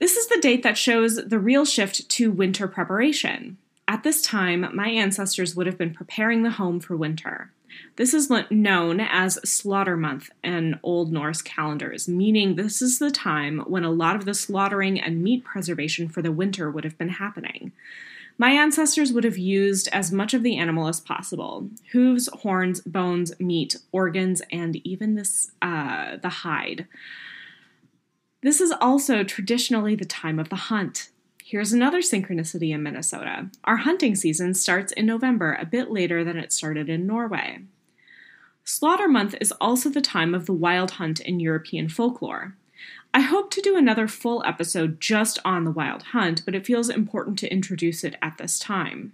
This 0.00 0.16
is 0.16 0.26
the 0.26 0.40
date 0.40 0.64
that 0.64 0.76
shows 0.76 1.14
the 1.14 1.38
real 1.38 1.64
shift 1.64 2.08
to 2.08 2.32
winter 2.32 2.66
preparation. 2.66 3.56
at 3.86 4.02
this 4.02 4.20
time, 4.20 4.68
my 4.74 4.88
ancestors 4.88 5.54
would 5.54 5.68
have 5.68 5.78
been 5.78 5.94
preparing 5.94 6.42
the 6.42 6.50
home 6.50 6.80
for 6.80 6.96
winter. 6.96 7.52
This 7.94 8.12
is 8.12 8.28
known 8.50 8.98
as 8.98 9.38
Slaughter 9.48 9.96
Month 9.96 10.30
in 10.42 10.80
Old 10.82 11.12
Norse 11.12 11.42
calendars, 11.42 12.08
meaning 12.08 12.56
this 12.56 12.82
is 12.82 12.98
the 12.98 13.12
time 13.12 13.60
when 13.68 13.84
a 13.84 13.92
lot 13.92 14.16
of 14.16 14.24
the 14.24 14.34
slaughtering 14.34 15.00
and 15.00 15.22
meat 15.22 15.44
preservation 15.44 16.08
for 16.08 16.20
the 16.20 16.32
winter 16.32 16.68
would 16.68 16.82
have 16.82 16.98
been 16.98 17.10
happening. 17.10 17.70
My 18.40 18.52
ancestors 18.52 19.12
would 19.12 19.24
have 19.24 19.36
used 19.36 19.86
as 19.88 20.10
much 20.10 20.32
of 20.32 20.42
the 20.42 20.56
animal 20.56 20.88
as 20.88 20.98
possible 20.98 21.68
hooves, 21.92 22.26
horns, 22.40 22.80
bones, 22.80 23.38
meat, 23.38 23.76
organs, 23.92 24.40
and 24.50 24.76
even 24.76 25.14
this, 25.14 25.50
uh, 25.60 26.16
the 26.16 26.30
hide. 26.30 26.86
This 28.42 28.62
is 28.62 28.72
also 28.80 29.24
traditionally 29.24 29.94
the 29.94 30.06
time 30.06 30.38
of 30.38 30.48
the 30.48 30.56
hunt. 30.56 31.10
Here's 31.44 31.74
another 31.74 31.98
synchronicity 31.98 32.72
in 32.72 32.82
Minnesota. 32.82 33.50
Our 33.64 33.76
hunting 33.76 34.14
season 34.14 34.54
starts 34.54 34.90
in 34.92 35.04
November, 35.04 35.58
a 35.60 35.66
bit 35.66 35.90
later 35.90 36.24
than 36.24 36.38
it 36.38 36.50
started 36.50 36.88
in 36.88 37.06
Norway. 37.06 37.58
Slaughter 38.64 39.06
Month 39.06 39.34
is 39.38 39.52
also 39.60 39.90
the 39.90 40.00
time 40.00 40.34
of 40.34 40.46
the 40.46 40.54
wild 40.54 40.92
hunt 40.92 41.20
in 41.20 41.40
European 41.40 41.90
folklore. 41.90 42.56
I 43.12 43.20
hope 43.20 43.50
to 43.52 43.60
do 43.60 43.76
another 43.76 44.06
full 44.06 44.42
episode 44.46 45.00
just 45.00 45.38
on 45.44 45.64
the 45.64 45.72
wild 45.72 46.02
hunt, 46.04 46.42
but 46.44 46.54
it 46.54 46.66
feels 46.66 46.88
important 46.88 47.38
to 47.40 47.52
introduce 47.52 48.04
it 48.04 48.14
at 48.22 48.38
this 48.38 48.58
time. 48.58 49.12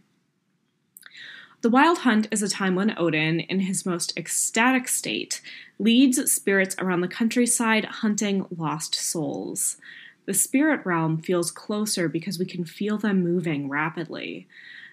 The 1.63 1.71
Wild 1.71 1.99
Hunt 1.99 2.29
is 2.31 2.43
a 2.43 2.49
time 2.49 2.75
when 2.75 2.97
Odin, 2.99 3.41
in 3.41 3.61
his 3.61 3.87
most 3.87 4.17
ecstatic 4.17 4.87
state, 4.87 5.41
leads 5.79 6.31
spirits 6.31 6.77
around 6.79 7.01
the 7.01 7.09
countryside 7.09 7.87
hunting 7.87 8.47
lost 8.55 8.95
souls. 8.95 9.79
The 10.27 10.35
spirit 10.35 10.85
realm 10.85 11.23
feels 11.23 11.51
closer 11.51 12.09
because 12.09 12.39
we 12.39 12.45
can 12.45 12.65
feel 12.65 12.99
them 12.99 13.25
moving 13.25 13.69
rapidly. 13.71 14.47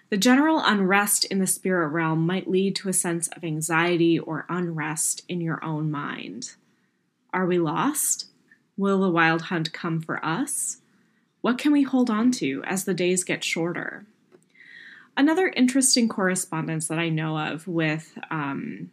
The 0.08 0.16
general 0.16 0.62
unrest 0.64 1.26
in 1.26 1.38
the 1.38 1.46
spirit 1.46 1.88
realm 1.88 2.26
might 2.26 2.50
lead 2.50 2.74
to 2.76 2.88
a 2.88 2.94
sense 2.94 3.28
of 3.28 3.44
anxiety 3.44 4.18
or 4.18 4.46
unrest 4.48 5.22
in 5.28 5.42
your 5.42 5.62
own 5.62 5.90
mind. 5.90 6.54
Are 7.32 7.46
we 7.46 7.58
lost? 7.58 8.26
Will 8.76 9.00
the 9.00 9.10
wild 9.10 9.42
hunt 9.42 9.72
come 9.72 10.00
for 10.00 10.24
us? 10.24 10.78
What 11.40 11.58
can 11.58 11.72
we 11.72 11.82
hold 11.82 12.10
on 12.10 12.30
to 12.32 12.62
as 12.64 12.84
the 12.84 12.94
days 12.94 13.22
get 13.22 13.44
shorter? 13.44 14.06
Another 15.16 15.52
interesting 15.54 16.08
correspondence 16.08 16.88
that 16.88 16.98
I 16.98 17.08
know 17.08 17.38
of 17.38 17.68
with 17.68 18.18
um, 18.30 18.90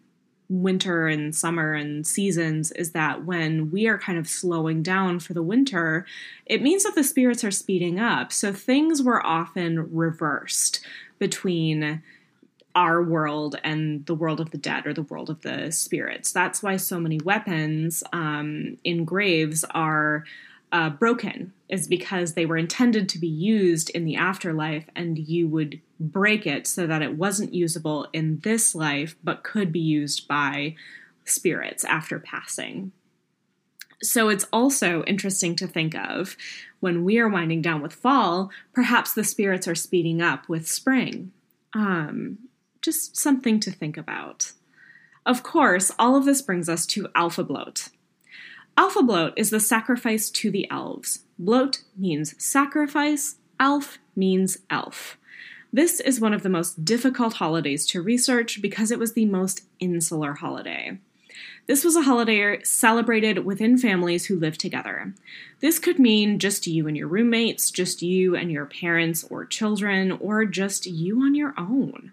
winter 0.51 1.07
and 1.07 1.33
summer 1.33 1.73
and 1.73 2.05
seasons 2.05 2.71
is 2.73 2.91
that 2.91 3.25
when 3.25 3.71
we 3.71 3.87
are 3.87 3.97
kind 3.97 4.19
of 4.19 4.27
slowing 4.27 4.83
down 4.83 5.19
for 5.19 5.33
the 5.33 5.41
winter, 5.41 6.05
it 6.45 6.61
means 6.61 6.83
that 6.83 6.93
the 6.93 7.03
spirits 7.03 7.43
are 7.43 7.51
speeding 7.51 7.99
up. 7.99 8.31
So 8.31 8.51
things 8.51 9.01
were 9.01 9.25
often 9.25 9.95
reversed 9.95 10.81
between 11.17 12.03
our 12.75 13.03
world 13.03 13.55
and 13.63 14.05
the 14.05 14.15
world 14.15 14.39
of 14.39 14.51
the 14.51 14.57
dead 14.57 14.85
or 14.85 14.93
the 14.93 15.03
world 15.03 15.29
of 15.29 15.41
the 15.41 15.71
spirits. 15.71 16.31
That's 16.31 16.63
why 16.63 16.77
so 16.77 16.99
many 16.99 17.19
weapons 17.19 18.03
um, 18.13 18.77
in 18.83 19.05
graves 19.05 19.63
are 19.71 20.23
uh, 20.71 20.89
broken, 20.89 21.51
is 21.67 21.87
because 21.87 22.33
they 22.33 22.45
were 22.45 22.57
intended 22.57 23.09
to 23.09 23.19
be 23.19 23.27
used 23.27 23.89
in 23.89 24.05
the 24.05 24.15
afterlife, 24.15 24.85
and 24.95 25.17
you 25.17 25.47
would 25.47 25.81
break 25.99 26.47
it 26.47 26.65
so 26.65 26.87
that 26.87 27.01
it 27.01 27.17
wasn't 27.17 27.53
usable 27.53 28.07
in 28.13 28.39
this 28.39 28.73
life, 28.73 29.15
but 29.23 29.43
could 29.43 29.71
be 29.71 29.79
used 29.79 30.27
by 30.27 30.75
spirits 31.25 31.83
after 31.83 32.19
passing. 32.19 32.91
So 34.01 34.29
it's 34.29 34.47
also 34.51 35.03
interesting 35.03 35.55
to 35.57 35.67
think 35.67 35.93
of 35.93 36.35
when 36.79 37.03
we 37.03 37.19
are 37.19 37.29
winding 37.29 37.61
down 37.61 37.81
with 37.81 37.93
fall, 37.93 38.49
perhaps 38.73 39.13
the 39.13 39.23
spirits 39.23 39.67
are 39.67 39.75
speeding 39.75 40.21
up 40.21 40.49
with 40.49 40.67
spring. 40.67 41.31
Um, 41.73 42.39
just 42.81 43.17
something 43.17 43.59
to 43.59 43.71
think 43.71 43.97
about. 43.97 44.53
Of 45.25 45.43
course, 45.43 45.91
all 45.99 46.15
of 46.15 46.25
this 46.25 46.41
brings 46.41 46.67
us 46.67 46.85
to 46.87 47.07
Alfablot. 47.15 47.89
Alpha 48.77 49.03
Bloat 49.03 49.33
is 49.35 49.49
the 49.49 49.59
sacrifice 49.59 50.29
to 50.31 50.49
the 50.49 50.69
elves. 50.71 51.19
Blot 51.37 51.81
means 51.95 52.41
sacrifice, 52.43 53.35
Alf 53.59 53.99
means 54.15 54.57
elf. 54.69 55.17
This 55.71 55.99
is 55.99 56.19
one 56.19 56.33
of 56.33 56.41
the 56.41 56.49
most 56.49 56.83
difficult 56.83 57.35
holidays 57.35 57.85
to 57.87 58.01
research 58.01 58.61
because 58.61 58.91
it 58.91 58.99
was 58.99 59.13
the 59.13 59.25
most 59.25 59.65
insular 59.79 60.33
holiday. 60.33 60.97
This 61.67 61.83
was 61.85 61.95
a 61.95 62.01
holiday 62.01 62.61
celebrated 62.63 63.45
within 63.45 63.77
families 63.77 64.25
who 64.25 64.39
lived 64.39 64.59
together. 64.59 65.13
This 65.59 65.79
could 65.79 65.99
mean 65.99 66.39
just 66.39 66.67
you 66.67 66.87
and 66.87 66.97
your 66.97 67.07
roommates, 67.07 67.71
just 67.71 68.01
you 68.01 68.35
and 68.35 68.51
your 68.51 68.65
parents 68.65 69.23
or 69.29 69.45
children, 69.45 70.11
or 70.11 70.45
just 70.45 70.87
you 70.87 71.21
on 71.21 71.35
your 71.35 71.53
own. 71.57 72.11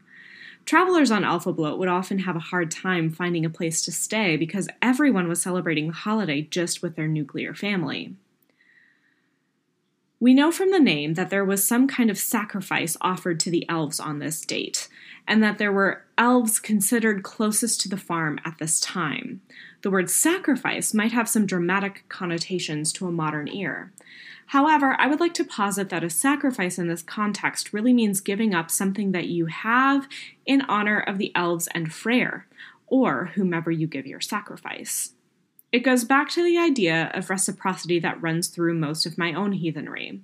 Travelers 0.69 1.11
on 1.11 1.23
Alfablot 1.23 1.79
would 1.79 1.89
often 1.89 2.19
have 2.19 2.37
a 2.37 2.41
hard 2.41 2.71
time 2.71 3.09
finding 3.09 3.47
a 3.47 3.49
place 3.49 3.81
to 3.87 3.91
stay 3.91 4.37
because 4.37 4.69
everyone 4.83 5.27
was 5.27 5.41
celebrating 5.41 5.87
the 5.87 5.95
holiday 5.95 6.43
just 6.43 6.83
with 6.83 6.95
their 6.95 7.09
nuclear 7.09 7.55
family. 7.55 8.15
We 10.21 10.35
know 10.35 10.53
from 10.53 10.71
the 10.71 10.79
name 10.79 11.15
that 11.15 11.31
there 11.31 11.43
was 11.43 11.67
some 11.67 11.89
kind 11.89 12.11
of 12.11 12.19
sacrifice 12.19 12.99
offered 13.01 13.41
to 13.41 13.51
the 13.51 13.67
elves 13.67 13.99
on 13.99 14.19
this 14.19 14.43
date, 14.43 14.91
and 15.27 15.43
that 15.43 15.57
there 15.57 15.73
were 15.73 16.05
elves 16.19 16.61
considered 16.61 17.23
closest 17.23 17.81
to 17.81 17.89
the 17.89 17.97
farm 17.97 18.39
at 18.45 18.59
this 18.59 18.79
time. 18.79 19.41
The 19.81 19.91
word 19.91 20.11
sacrifice 20.11 20.93
might 20.93 21.13
have 21.13 21.31
some 21.31 21.47
dramatic 21.47 22.05
connotations 22.11 22.93
to 22.93 23.07
a 23.07 23.11
modern 23.11 23.49
ear. 23.49 23.91
However, 24.49 24.97
I 24.99 25.07
would 25.09 25.21
like 25.21 25.35
to 25.35 25.45
posit 25.45 25.91
that 25.91 26.05
a 26.05 26.09
sacrifice 26.09 26.79
in 26.79 26.89
this 26.89 27.03
context 27.03 27.75
really 27.75 27.93
means 27.93 28.23
giving 28.23 28.55
up 28.55 28.71
something 28.71 29.13
that 29.13 29.29
you 29.29 29.47
have 29.47 30.09
in 30.47 30.63
honor 30.63 31.01
of 31.01 31.19
the 31.19 31.33
elves 31.35 31.69
and 31.75 31.93
Freyr, 31.93 32.47
or 32.87 33.27
whomever 33.35 33.71
you 33.71 33.87
give 33.87 34.07
your 34.07 34.23
sacrifice. 34.23 35.13
It 35.71 35.81
goes 35.81 36.05
back 36.05 36.31
to 36.31 36.43
the 36.43 36.57
idea 36.57 37.11
of 37.13 37.29
reciprocity 37.29 37.99
that 37.99 38.23
runs 38.23 38.49
through 38.49 38.73
most 38.73 39.05
of 39.05 39.19
my 39.19 39.35
own 39.35 39.53
heathenry. 39.53 40.23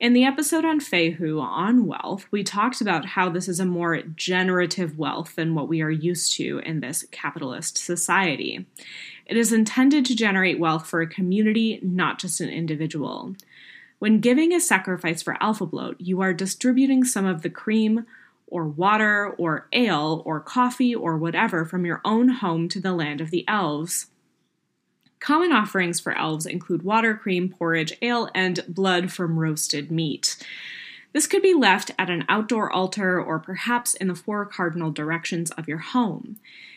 In 0.00 0.12
the 0.12 0.24
episode 0.24 0.64
on 0.64 0.80
Fehu 0.80 1.40
on 1.40 1.86
wealth, 1.86 2.26
we 2.32 2.42
talked 2.42 2.80
about 2.80 3.06
how 3.06 3.28
this 3.28 3.46
is 3.46 3.60
a 3.60 3.64
more 3.64 4.02
generative 4.02 4.98
wealth 4.98 5.36
than 5.36 5.54
what 5.54 5.68
we 5.68 5.80
are 5.80 5.90
used 5.90 6.34
to 6.36 6.58
in 6.58 6.80
this 6.80 7.06
capitalist 7.12 7.78
society. 7.78 8.66
It 9.26 9.36
is 9.36 9.52
intended 9.52 10.04
to 10.06 10.16
generate 10.16 10.58
wealth 10.58 10.86
for 10.86 11.00
a 11.00 11.06
community, 11.06 11.80
not 11.82 12.18
just 12.18 12.40
an 12.40 12.50
individual. 12.50 13.34
When 13.98 14.20
giving 14.20 14.52
a 14.52 14.60
sacrifice 14.60 15.22
for 15.22 15.36
alfablot, 15.40 15.96
you 15.98 16.20
are 16.20 16.34
distributing 16.34 17.04
some 17.04 17.24
of 17.24 17.42
the 17.42 17.50
cream 17.50 18.06
or 18.46 18.64
water 18.66 19.30
or 19.38 19.66
ale 19.72 20.22
or 20.26 20.40
coffee 20.40 20.94
or 20.94 21.16
whatever 21.16 21.64
from 21.64 21.86
your 21.86 22.00
own 22.04 22.28
home 22.28 22.68
to 22.68 22.80
the 22.80 22.92
land 22.92 23.20
of 23.20 23.30
the 23.30 23.46
elves. 23.48 24.06
Common 25.20 25.52
offerings 25.52 26.00
for 26.00 26.12
elves 26.12 26.44
include 26.44 26.82
water, 26.82 27.14
cream, 27.14 27.48
porridge, 27.48 27.96
ale, 28.02 28.28
and 28.34 28.62
blood 28.68 29.10
from 29.10 29.38
roasted 29.38 29.90
meat. 29.90 30.36
This 31.14 31.26
could 31.26 31.40
be 31.40 31.54
left 31.54 31.92
at 31.98 32.10
an 32.10 32.24
outdoor 32.28 32.70
altar 32.70 33.18
or 33.18 33.38
perhaps 33.38 33.94
in 33.94 34.08
the 34.08 34.14
four 34.14 34.44
cardinal 34.44 34.90
directions 34.90 35.50
of 35.52 35.66
your 35.66 35.78
home. 35.78 36.36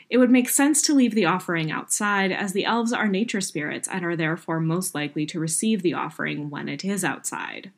It 0.09 0.17
would 0.17 0.29
make 0.29 0.49
sense 0.49 0.81
to 0.83 0.93
leave 0.93 1.15
the 1.15 1.25
offering 1.25 1.69
outside, 1.69 2.31
as 2.31 2.53
the 2.53 2.65
elves 2.65 2.93
are 2.93 3.07
nature 3.07 3.41
spirits 3.41 3.87
and 3.87 4.05
are 4.05 4.15
therefore 4.15 4.59
most 4.59 4.95
likely 4.95 5.25
to 5.25 5.39
receive 5.39 5.81
the 5.81 5.93
offering 5.93 6.49
when 6.49 6.69
it 6.69 6.85
is 6.85 7.03
outside. 7.03 7.71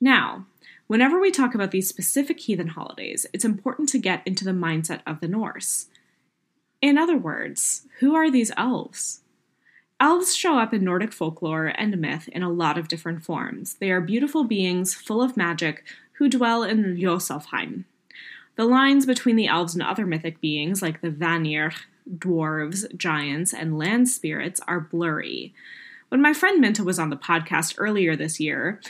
Now, 0.00 0.46
whenever 0.86 1.18
we 1.18 1.32
talk 1.32 1.54
about 1.54 1.72
these 1.72 1.88
specific 1.88 2.38
heathen 2.40 2.68
holidays, 2.68 3.26
it's 3.32 3.44
important 3.44 3.88
to 3.90 3.98
get 3.98 4.24
into 4.26 4.44
the 4.44 4.52
mindset 4.52 5.00
of 5.06 5.20
the 5.20 5.28
Norse. 5.28 5.86
In 6.80 6.96
other 6.96 7.16
words, 7.16 7.82
who 7.98 8.14
are 8.14 8.30
these 8.30 8.52
elves? 8.56 9.22
Elves 9.98 10.36
show 10.36 10.58
up 10.58 10.72
in 10.72 10.84
Nordic 10.84 11.12
folklore 11.12 11.72
and 11.76 11.98
myth 11.98 12.28
in 12.28 12.44
a 12.44 12.50
lot 12.50 12.78
of 12.78 12.86
different 12.86 13.24
forms. 13.24 13.74
They 13.74 13.90
are 13.90 14.00
beautiful 14.00 14.44
beings 14.44 14.94
full 14.94 15.20
of 15.20 15.36
magic 15.36 15.84
who 16.12 16.28
dwell 16.28 16.62
in 16.62 16.96
Ljosalfheim. 16.96 17.84
The 18.58 18.64
lines 18.64 19.06
between 19.06 19.36
the 19.36 19.46
elves 19.46 19.74
and 19.74 19.84
other 19.84 20.04
mythic 20.04 20.40
beings, 20.40 20.82
like 20.82 21.00
the 21.00 21.12
Vanir, 21.12 21.72
dwarves, 22.12 22.92
giants, 22.96 23.54
and 23.54 23.78
land 23.78 24.08
spirits, 24.08 24.60
are 24.66 24.80
blurry. 24.80 25.54
When 26.08 26.20
my 26.20 26.32
friend 26.32 26.60
Minta 26.60 26.82
was 26.82 26.98
on 26.98 27.08
the 27.08 27.16
podcast 27.16 27.76
earlier 27.78 28.16
this 28.16 28.40
year, 28.40 28.80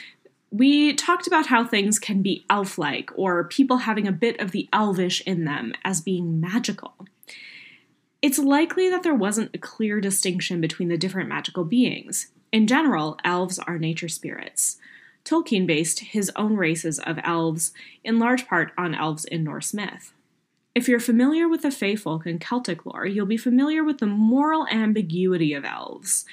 we 0.51 0.95
talked 0.95 1.27
about 1.27 1.49
how 1.49 1.67
things 1.67 1.99
can 1.99 2.23
be 2.23 2.47
elf 2.49 2.79
like 2.79 3.11
or 3.15 3.45
people 3.45 3.77
having 3.77 4.09
a 4.09 4.13
bit 4.13 4.41
of 4.41 4.53
the 4.53 4.71
elvish 4.73 5.21
in 5.27 5.45
them 5.45 5.75
as 5.85 6.01
being 6.01 6.41
magical. 6.41 6.95
It's 8.23 8.39
likely 8.39 8.89
that 8.89 9.03
there 9.03 9.15
wasn't 9.15 9.55
a 9.55 9.59
clear 9.59 10.01
distinction 10.01 10.63
between 10.63 10.89
the 10.89 10.97
different 10.97 11.29
magical 11.29 11.65
beings. 11.65 12.29
In 12.51 12.67
general, 12.67 13.19
elves 13.23 13.59
are 13.59 13.79
nature 13.79 14.09
spirits. 14.09 14.79
Tolkien 15.29 15.67
based 15.67 16.01
his 16.01 16.31
own 16.37 16.57
races 16.57 16.99
of 17.01 17.19
elves 17.23 17.73
in 18.03 18.19
large 18.19 18.47
part 18.47 18.73
on 18.79 18.95
elves 18.95 19.27
in 19.27 19.45
Norse 19.45 19.75
myth. 19.75 20.15
If 20.75 20.89
you're 20.89 21.01
familiar 21.01 21.49
with 21.49 21.63
the 21.63 21.71
Fey 21.71 21.97
folk 21.97 22.25
and 22.25 22.41
Celtic 22.41 22.87
lore, 22.87 23.05
you'll 23.05 23.27
be 23.27 23.37
familiar 23.37 23.85
with 23.85 23.99
the 23.99 24.07
moral 24.07 24.67
ambiguity 24.69 25.53
of 25.53 25.65
elves. 25.65 26.25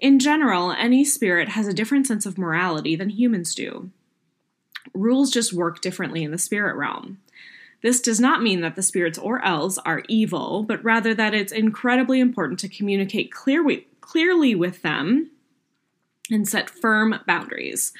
In 0.00 0.18
general, 0.18 0.72
any 0.72 1.04
spirit 1.04 1.50
has 1.50 1.66
a 1.66 1.74
different 1.74 2.06
sense 2.06 2.24
of 2.24 2.38
morality 2.38 2.96
than 2.96 3.10
humans 3.10 3.54
do. 3.54 3.90
Rules 4.94 5.30
just 5.30 5.52
work 5.52 5.82
differently 5.82 6.22
in 6.22 6.30
the 6.30 6.38
spirit 6.38 6.76
realm. 6.76 7.18
This 7.82 8.00
does 8.00 8.18
not 8.18 8.42
mean 8.42 8.60
that 8.62 8.76
the 8.76 8.82
spirits 8.82 9.18
or 9.18 9.44
elves 9.44 9.78
are 9.78 10.04
evil, 10.08 10.62
but 10.62 10.82
rather 10.82 11.14
that 11.14 11.34
it's 11.34 11.52
incredibly 11.52 12.18
important 12.18 12.60
to 12.60 12.68
communicate 12.68 13.30
clear 13.30 13.64
clearly 14.00 14.54
with 14.54 14.82
them 14.82 15.30
and 16.30 16.48
set 16.48 16.70
firm 16.70 17.20
boundaries. 17.26 17.92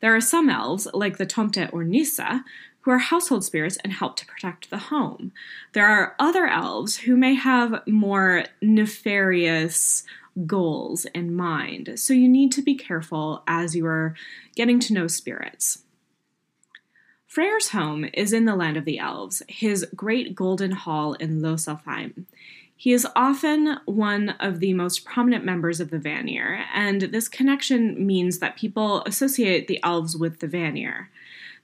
There 0.00 0.14
are 0.14 0.20
some 0.20 0.50
elves, 0.50 0.88
like 0.92 1.18
the 1.18 1.26
Tomte 1.26 1.72
or 1.72 1.84
Nisse, 1.84 2.42
who 2.82 2.90
are 2.90 2.98
household 2.98 3.44
spirits 3.44 3.78
and 3.84 3.92
help 3.92 4.16
to 4.16 4.26
protect 4.26 4.68
the 4.68 4.78
home. 4.78 5.32
There 5.72 5.86
are 5.86 6.16
other 6.18 6.46
elves 6.46 6.96
who 6.98 7.16
may 7.16 7.34
have 7.34 7.82
more 7.86 8.44
nefarious 8.60 10.04
goals 10.46 11.04
in 11.14 11.34
mind, 11.34 11.92
so 11.96 12.12
you 12.12 12.28
need 12.28 12.52
to 12.52 12.62
be 12.62 12.74
careful 12.74 13.44
as 13.46 13.76
you 13.76 13.86
are 13.86 14.14
getting 14.56 14.80
to 14.80 14.94
know 14.94 15.06
spirits. 15.06 15.84
Freyr's 17.26 17.68
home 17.68 18.04
is 18.12 18.32
in 18.32 18.44
the 18.44 18.56
land 18.56 18.76
of 18.76 18.84
the 18.84 18.98
elves, 18.98 19.42
his 19.48 19.86
great 19.94 20.34
golden 20.34 20.72
hall 20.72 21.14
in 21.14 21.40
Ljosalfheim. 21.40 22.24
He 22.82 22.92
is 22.92 23.06
often 23.14 23.78
one 23.84 24.30
of 24.40 24.58
the 24.58 24.74
most 24.74 25.04
prominent 25.04 25.44
members 25.44 25.78
of 25.78 25.90
the 25.90 26.00
Vanir, 26.00 26.64
and 26.74 27.00
this 27.02 27.28
connection 27.28 28.04
means 28.04 28.40
that 28.40 28.56
people 28.56 29.04
associate 29.04 29.68
the 29.68 29.78
elves 29.84 30.16
with 30.16 30.40
the 30.40 30.48
Vanir. 30.48 31.08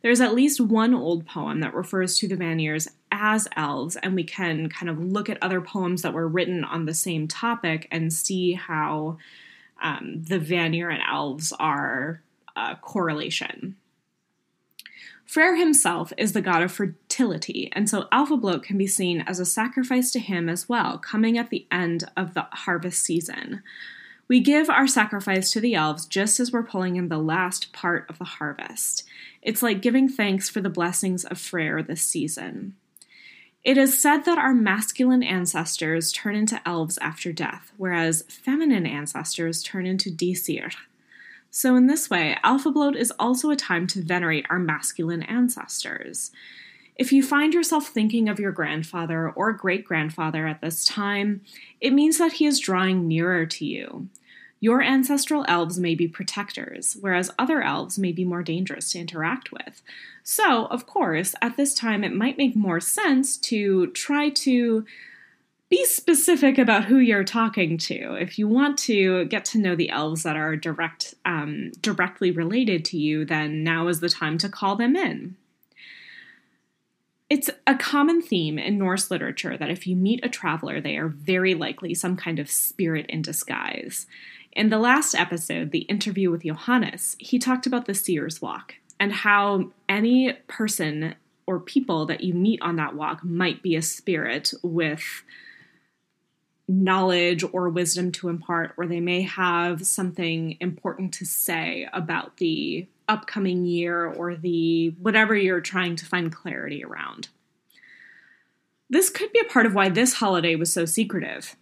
There's 0.01 0.21
at 0.21 0.33
least 0.33 0.61
one 0.61 0.95
old 0.95 1.27
poem 1.27 1.59
that 1.59 1.75
refers 1.75 2.17
to 2.19 2.29
the 2.29 2.37
Vanirs 2.37 2.87
as 3.11 3.49
elves, 3.57 3.97
and 3.97 4.15
we 4.15 4.23
can 4.23 4.69
kind 4.69 4.89
of 4.89 5.03
look 5.03 5.29
at 5.29 5.43
other 5.43 5.61
poems 5.61 6.03
that 6.03 6.15
were 6.15 6.29
written 6.29 6.63
on 6.63 6.87
the 6.87 6.95
same 6.95 7.27
topic 7.27 7.89
and 7.91 8.13
see 8.13 8.53
how 8.53 9.19
um, 9.83 10.23
the 10.23 10.39
Vanir 10.39 10.89
and 10.89 11.03
elves 11.03 11.53
are 11.59 12.23
a 12.55 12.77
correlation. 12.77 13.75
Freyr 15.27 15.57
himself 15.57 16.13
is 16.17 16.33
the 16.33 16.41
god 16.41 16.63
of 16.63 16.71
fertility, 17.19 17.69
and 17.73 17.91
so 17.91 18.07
Alfablot 18.13 18.63
can 18.63 18.79
be 18.79 18.87
seen 18.87 19.23
as 19.23 19.41
a 19.41 19.45
sacrifice 19.45 20.13
to 20.13 20.21
him 20.21 20.49
as 20.49 20.69
well, 20.69 20.99
coming 20.99 21.37
at 21.37 21.51
the 21.51 21.67
end 21.69 22.05
of 22.17 22.35
the 22.35 22.47
harvest 22.53 23.03
season. 23.03 23.61
We 24.29 24.39
give 24.39 24.71
our 24.71 24.87
sacrifice 24.87 25.51
to 25.53 25.61
the 25.61 25.75
elves 25.75 26.07
just 26.07 26.39
as 26.39 26.53
we're 26.53 26.63
pulling 26.63 26.95
in 26.95 27.09
the 27.09 27.19
last 27.19 27.73
part 27.73 28.09
of 28.09 28.19
the 28.19 28.25
harvest. 28.25 29.03
It's 29.43 29.65
like 29.65 29.83
giving 29.83 30.09
thanks 30.09 30.49
for 30.49 30.61
the 30.61 30.71
blessings 30.71 31.25
of 31.25 31.39
Freyr 31.39 31.83
this 31.83 32.03
season. 32.03 32.77
It 33.65 33.77
is 33.77 34.01
said 34.01 34.19
that 34.19 34.39
our 34.39 34.55
masculine 34.55 35.25
ancestors 35.25 36.13
turn 36.13 36.37
into 36.37 36.61
elves 36.65 36.99
after 36.99 37.33
death, 37.33 37.73
whereas 37.77 38.23
feminine 38.29 38.87
ancestors 38.87 39.63
turn 39.65 39.87
into 39.87 40.11
Disir, 40.11 40.71
so, 41.51 41.77
in 41.77 41.87
this 41.87 42.11
way, 42.11 42.37
Alfablot 42.45 42.95
is 42.95 43.13
also 43.19 43.51
a 43.51 43.57
time 43.57 43.87
to 43.89 44.03
venerate 44.03 44.45
our 44.51 44.59
masculine 44.59 45.23
ancestors. 45.23 46.31
If 46.99 47.13
you 47.13 47.23
find 47.23 47.55
yourself 47.55 47.87
thinking 47.87 48.29
of 48.29 48.41
your 48.41 48.51
grandfather 48.51 49.31
or 49.31 49.53
great 49.53 49.85
grandfather 49.85 50.49
at 50.49 50.61
this 50.61 50.85
time, 50.85 51.43
it 51.81 51.93
means 51.93 52.19
that 52.19 52.35
he 52.35 52.47
is 52.47 52.59
drawing 52.59 53.07
nearer 53.07 53.47
to 53.47 53.65
you. 53.65 54.09
Your 54.61 54.83
ancestral 54.83 55.45
elves 55.47 55.79
may 55.79 55.95
be 55.95 56.09
protectors, 56.09 56.97
whereas 57.01 57.31
other 57.39 57.63
elves 57.63 58.01
may 58.01 58.11
be 58.11 58.25
more 58.25 58.43
dangerous 58.43 58.91
to 58.91 58.99
interact 58.99 59.53
with. 59.53 59.81
So, 60.25 60.67
of 60.67 60.87
course, 60.87 61.37
at 61.41 61.57
this 61.57 61.73
time, 61.73 62.03
it 62.03 62.13
might 62.13 62.37
make 62.37 62.57
more 62.57 62.81
sense 62.81 63.37
to 63.37 63.87
try 63.93 64.31
to 64.31 64.85
be 65.69 65.85
specific 65.85 66.59
about 66.59 66.87
who 66.87 66.97
you're 66.97 67.23
talking 67.23 67.79
to. 67.79 68.15
If 68.15 68.41
you 68.41 68.49
want 68.49 68.77
to 68.79 69.27
get 69.27 69.45
to 69.47 69.59
know 69.59 69.77
the 69.77 69.91
elves 69.91 70.25
that 70.25 70.37
are 70.37 70.57
direct, 70.57 71.15
um, 71.25 71.71
directly 71.81 72.33
related 72.33 72.85
to 72.87 72.99
you, 72.99 73.25
then 73.25 73.63
now 73.63 73.87
is 73.87 74.01
the 74.01 74.09
time 74.09 74.39
to 74.39 74.49
call 74.49 74.75
them 74.75 74.97
in. 74.97 75.37
It's 77.31 77.51
a 77.67 77.75
common 77.75 78.23
theme 78.23 78.59
in 78.59 78.79
Norse 78.79 79.11
literature 79.11 79.57
that 79.59 79.71
if 79.71 79.87
you 79.87 79.97
meet 79.97 80.25
a 80.25 80.31
traveler, 80.31 80.81
they 80.81 80.97
are 80.97 81.09
very 81.09 81.55
likely 81.55 81.93
some 81.93 82.17
kind 82.17 82.39
of 82.39 82.51
spirit 82.51 83.05
in 83.09 83.21
disguise. 83.21 84.07
In 84.53 84.71
the 84.71 84.79
last 84.79 85.15
episode, 85.15 85.71
the 85.71 85.81
interview 85.81 86.31
with 86.31 86.43
Johannes, 86.43 87.17
he 87.19 87.39
talked 87.39 87.67
about 87.67 87.85
the 87.85 87.95
Seer's 87.95 88.41
Walk 88.41 88.77
and 88.99 89.13
how 89.13 89.71
any 89.89 90.33
person 90.49 91.15
or 91.47 91.61
people 91.61 92.07
that 92.07 92.23
you 92.23 92.33
meet 92.33 92.61
on 92.63 92.77
that 92.77 92.95
walk 92.95 93.23
might 93.23 93.63
be 93.63 93.77
a 93.77 93.83
spirit 93.83 94.53
with 94.63 95.23
knowledge 96.67 97.45
or 97.53 97.69
wisdom 97.69 98.13
to 98.13 98.29
impart, 98.29 98.75
or 98.77 98.87
they 98.87 99.01
may 99.01 99.23
have 99.23 99.87
something 99.87 100.57
important 100.61 101.15
to 101.15 101.25
say 101.25 101.89
about 101.93 102.37
the 102.39 102.87
upcoming 103.09 103.65
year 103.65 104.07
or 104.07 104.37
the 104.37 104.91
whatever 105.01 105.35
you're 105.35 105.61
trying 105.61 105.97
to 105.97 106.07
find 106.07 106.33
clarity 106.33 106.85
around. 106.85 107.29
This 108.91 109.11
could 109.11 109.33
be 109.33 109.41
a 109.41 109.53
part 109.53 109.67
of 109.67 109.75
why 109.75 109.89
this 109.89 110.15
holiday 110.15 110.55
was 110.55 110.73
so 110.73 110.85
secretive. 110.85 111.57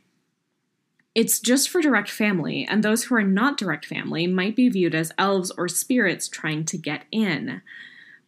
It's 1.14 1.40
just 1.40 1.70
for 1.70 1.80
direct 1.80 2.10
family, 2.10 2.66
and 2.68 2.82
those 2.82 3.04
who 3.04 3.14
are 3.14 3.22
not 3.22 3.56
direct 3.56 3.86
family 3.86 4.26
might 4.26 4.54
be 4.54 4.68
viewed 4.68 4.94
as 4.94 5.12
elves 5.16 5.50
or 5.52 5.66
spirits 5.66 6.28
trying 6.28 6.64
to 6.66 6.76
get 6.76 7.04
in. 7.10 7.62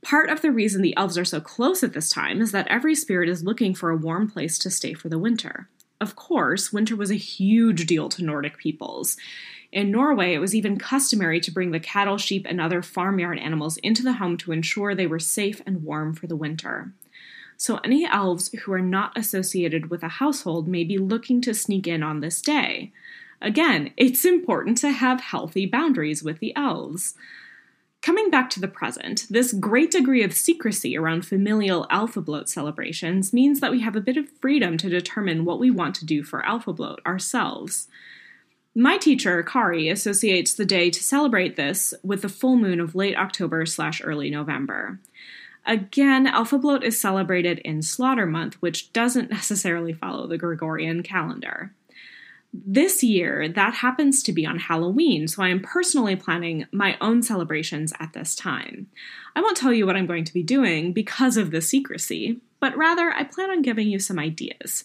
Part 0.00 0.30
of 0.30 0.40
the 0.40 0.50
reason 0.50 0.80
the 0.80 0.96
elves 0.96 1.18
are 1.18 1.24
so 1.24 1.40
close 1.40 1.82
at 1.82 1.92
this 1.92 2.08
time 2.08 2.40
is 2.40 2.50
that 2.52 2.66
every 2.68 2.94
spirit 2.94 3.28
is 3.28 3.44
looking 3.44 3.74
for 3.74 3.90
a 3.90 3.96
warm 3.96 4.30
place 4.30 4.58
to 4.60 4.70
stay 4.70 4.94
for 4.94 5.08
the 5.08 5.18
winter. 5.18 5.68
Of 6.00 6.16
course, 6.16 6.72
winter 6.72 6.96
was 6.96 7.10
a 7.10 7.16
huge 7.16 7.84
deal 7.86 8.08
to 8.08 8.24
Nordic 8.24 8.56
peoples. 8.56 9.16
In 9.70 9.90
Norway, 9.90 10.32
it 10.32 10.38
was 10.38 10.54
even 10.54 10.78
customary 10.78 11.40
to 11.40 11.50
bring 11.50 11.72
the 11.72 11.80
cattle, 11.80 12.16
sheep, 12.16 12.46
and 12.48 12.60
other 12.60 12.80
farmyard 12.80 13.38
animals 13.38 13.76
into 13.78 14.02
the 14.02 14.14
home 14.14 14.36
to 14.38 14.52
ensure 14.52 14.94
they 14.94 15.06
were 15.06 15.18
safe 15.18 15.60
and 15.66 15.84
warm 15.84 16.14
for 16.14 16.26
the 16.26 16.36
winter. 16.36 16.92
So, 17.58 17.76
any 17.78 18.06
elves 18.06 18.50
who 18.50 18.72
are 18.72 18.80
not 18.80 19.18
associated 19.18 19.90
with 19.90 20.02
a 20.02 20.08
household 20.08 20.68
may 20.68 20.84
be 20.84 20.96
looking 20.96 21.40
to 21.42 21.52
sneak 21.52 21.86
in 21.86 22.02
on 22.02 22.20
this 22.20 22.40
day. 22.40 22.92
Again, 23.42 23.92
it's 23.96 24.24
important 24.24 24.78
to 24.78 24.90
have 24.90 25.20
healthy 25.20 25.66
boundaries 25.66 26.22
with 26.22 26.38
the 26.38 26.54
elves. 26.56 27.14
Coming 28.00 28.30
back 28.30 28.48
to 28.50 28.60
the 28.60 28.68
present, 28.68 29.26
this 29.28 29.52
great 29.52 29.90
degree 29.90 30.22
of 30.22 30.32
secrecy 30.32 30.96
around 30.96 31.26
familial 31.26 31.86
alfablot 31.90 32.48
celebrations 32.48 33.32
means 33.32 33.58
that 33.60 33.72
we 33.72 33.80
have 33.80 33.96
a 33.96 34.00
bit 34.00 34.16
of 34.16 34.30
freedom 34.40 34.78
to 34.78 34.88
determine 34.88 35.44
what 35.44 35.58
we 35.58 35.70
want 35.70 35.96
to 35.96 36.06
do 36.06 36.22
for 36.22 36.42
alfablot 36.42 36.98
ourselves. 37.04 37.88
My 38.74 38.96
teacher, 38.96 39.42
Kari, 39.42 39.88
associates 39.88 40.54
the 40.54 40.64
day 40.64 40.90
to 40.90 41.02
celebrate 41.02 41.56
this 41.56 41.94
with 42.02 42.22
the 42.22 42.28
full 42.28 42.56
moon 42.56 42.80
of 42.80 42.94
late 42.94 43.16
October 43.16 43.66
slash 43.66 44.00
early 44.04 44.30
November. 44.30 45.00
Again, 45.66 46.26
Alfablot 46.26 46.82
is 46.82 47.00
celebrated 47.00 47.58
in 47.58 47.82
Slaughter 47.82 48.26
Month, 48.26 48.54
which 48.60 48.92
doesn't 48.92 49.30
necessarily 49.30 49.92
follow 49.92 50.26
the 50.26 50.38
Gregorian 50.38 51.02
calendar. 51.02 51.72
This 52.54 53.02
year, 53.02 53.46
that 53.48 53.74
happens 53.74 54.22
to 54.22 54.32
be 54.32 54.46
on 54.46 54.58
Halloween, 54.58 55.28
so 55.28 55.42
I 55.42 55.48
am 55.48 55.60
personally 55.60 56.16
planning 56.16 56.66
my 56.72 56.96
own 57.00 57.22
celebrations 57.22 57.92
at 58.00 58.14
this 58.14 58.34
time. 58.34 58.86
I 59.36 59.42
won't 59.42 59.58
tell 59.58 59.72
you 59.72 59.84
what 59.84 59.96
I'm 59.96 60.06
going 60.06 60.24
to 60.24 60.32
be 60.32 60.42
doing 60.42 60.94
because 60.94 61.36
of 61.36 61.50
the 61.50 61.60
secrecy, 61.60 62.40
but 62.58 62.76
rather 62.76 63.10
I 63.10 63.24
plan 63.24 63.50
on 63.50 63.60
giving 63.60 63.88
you 63.88 63.98
some 63.98 64.18
ideas. 64.18 64.84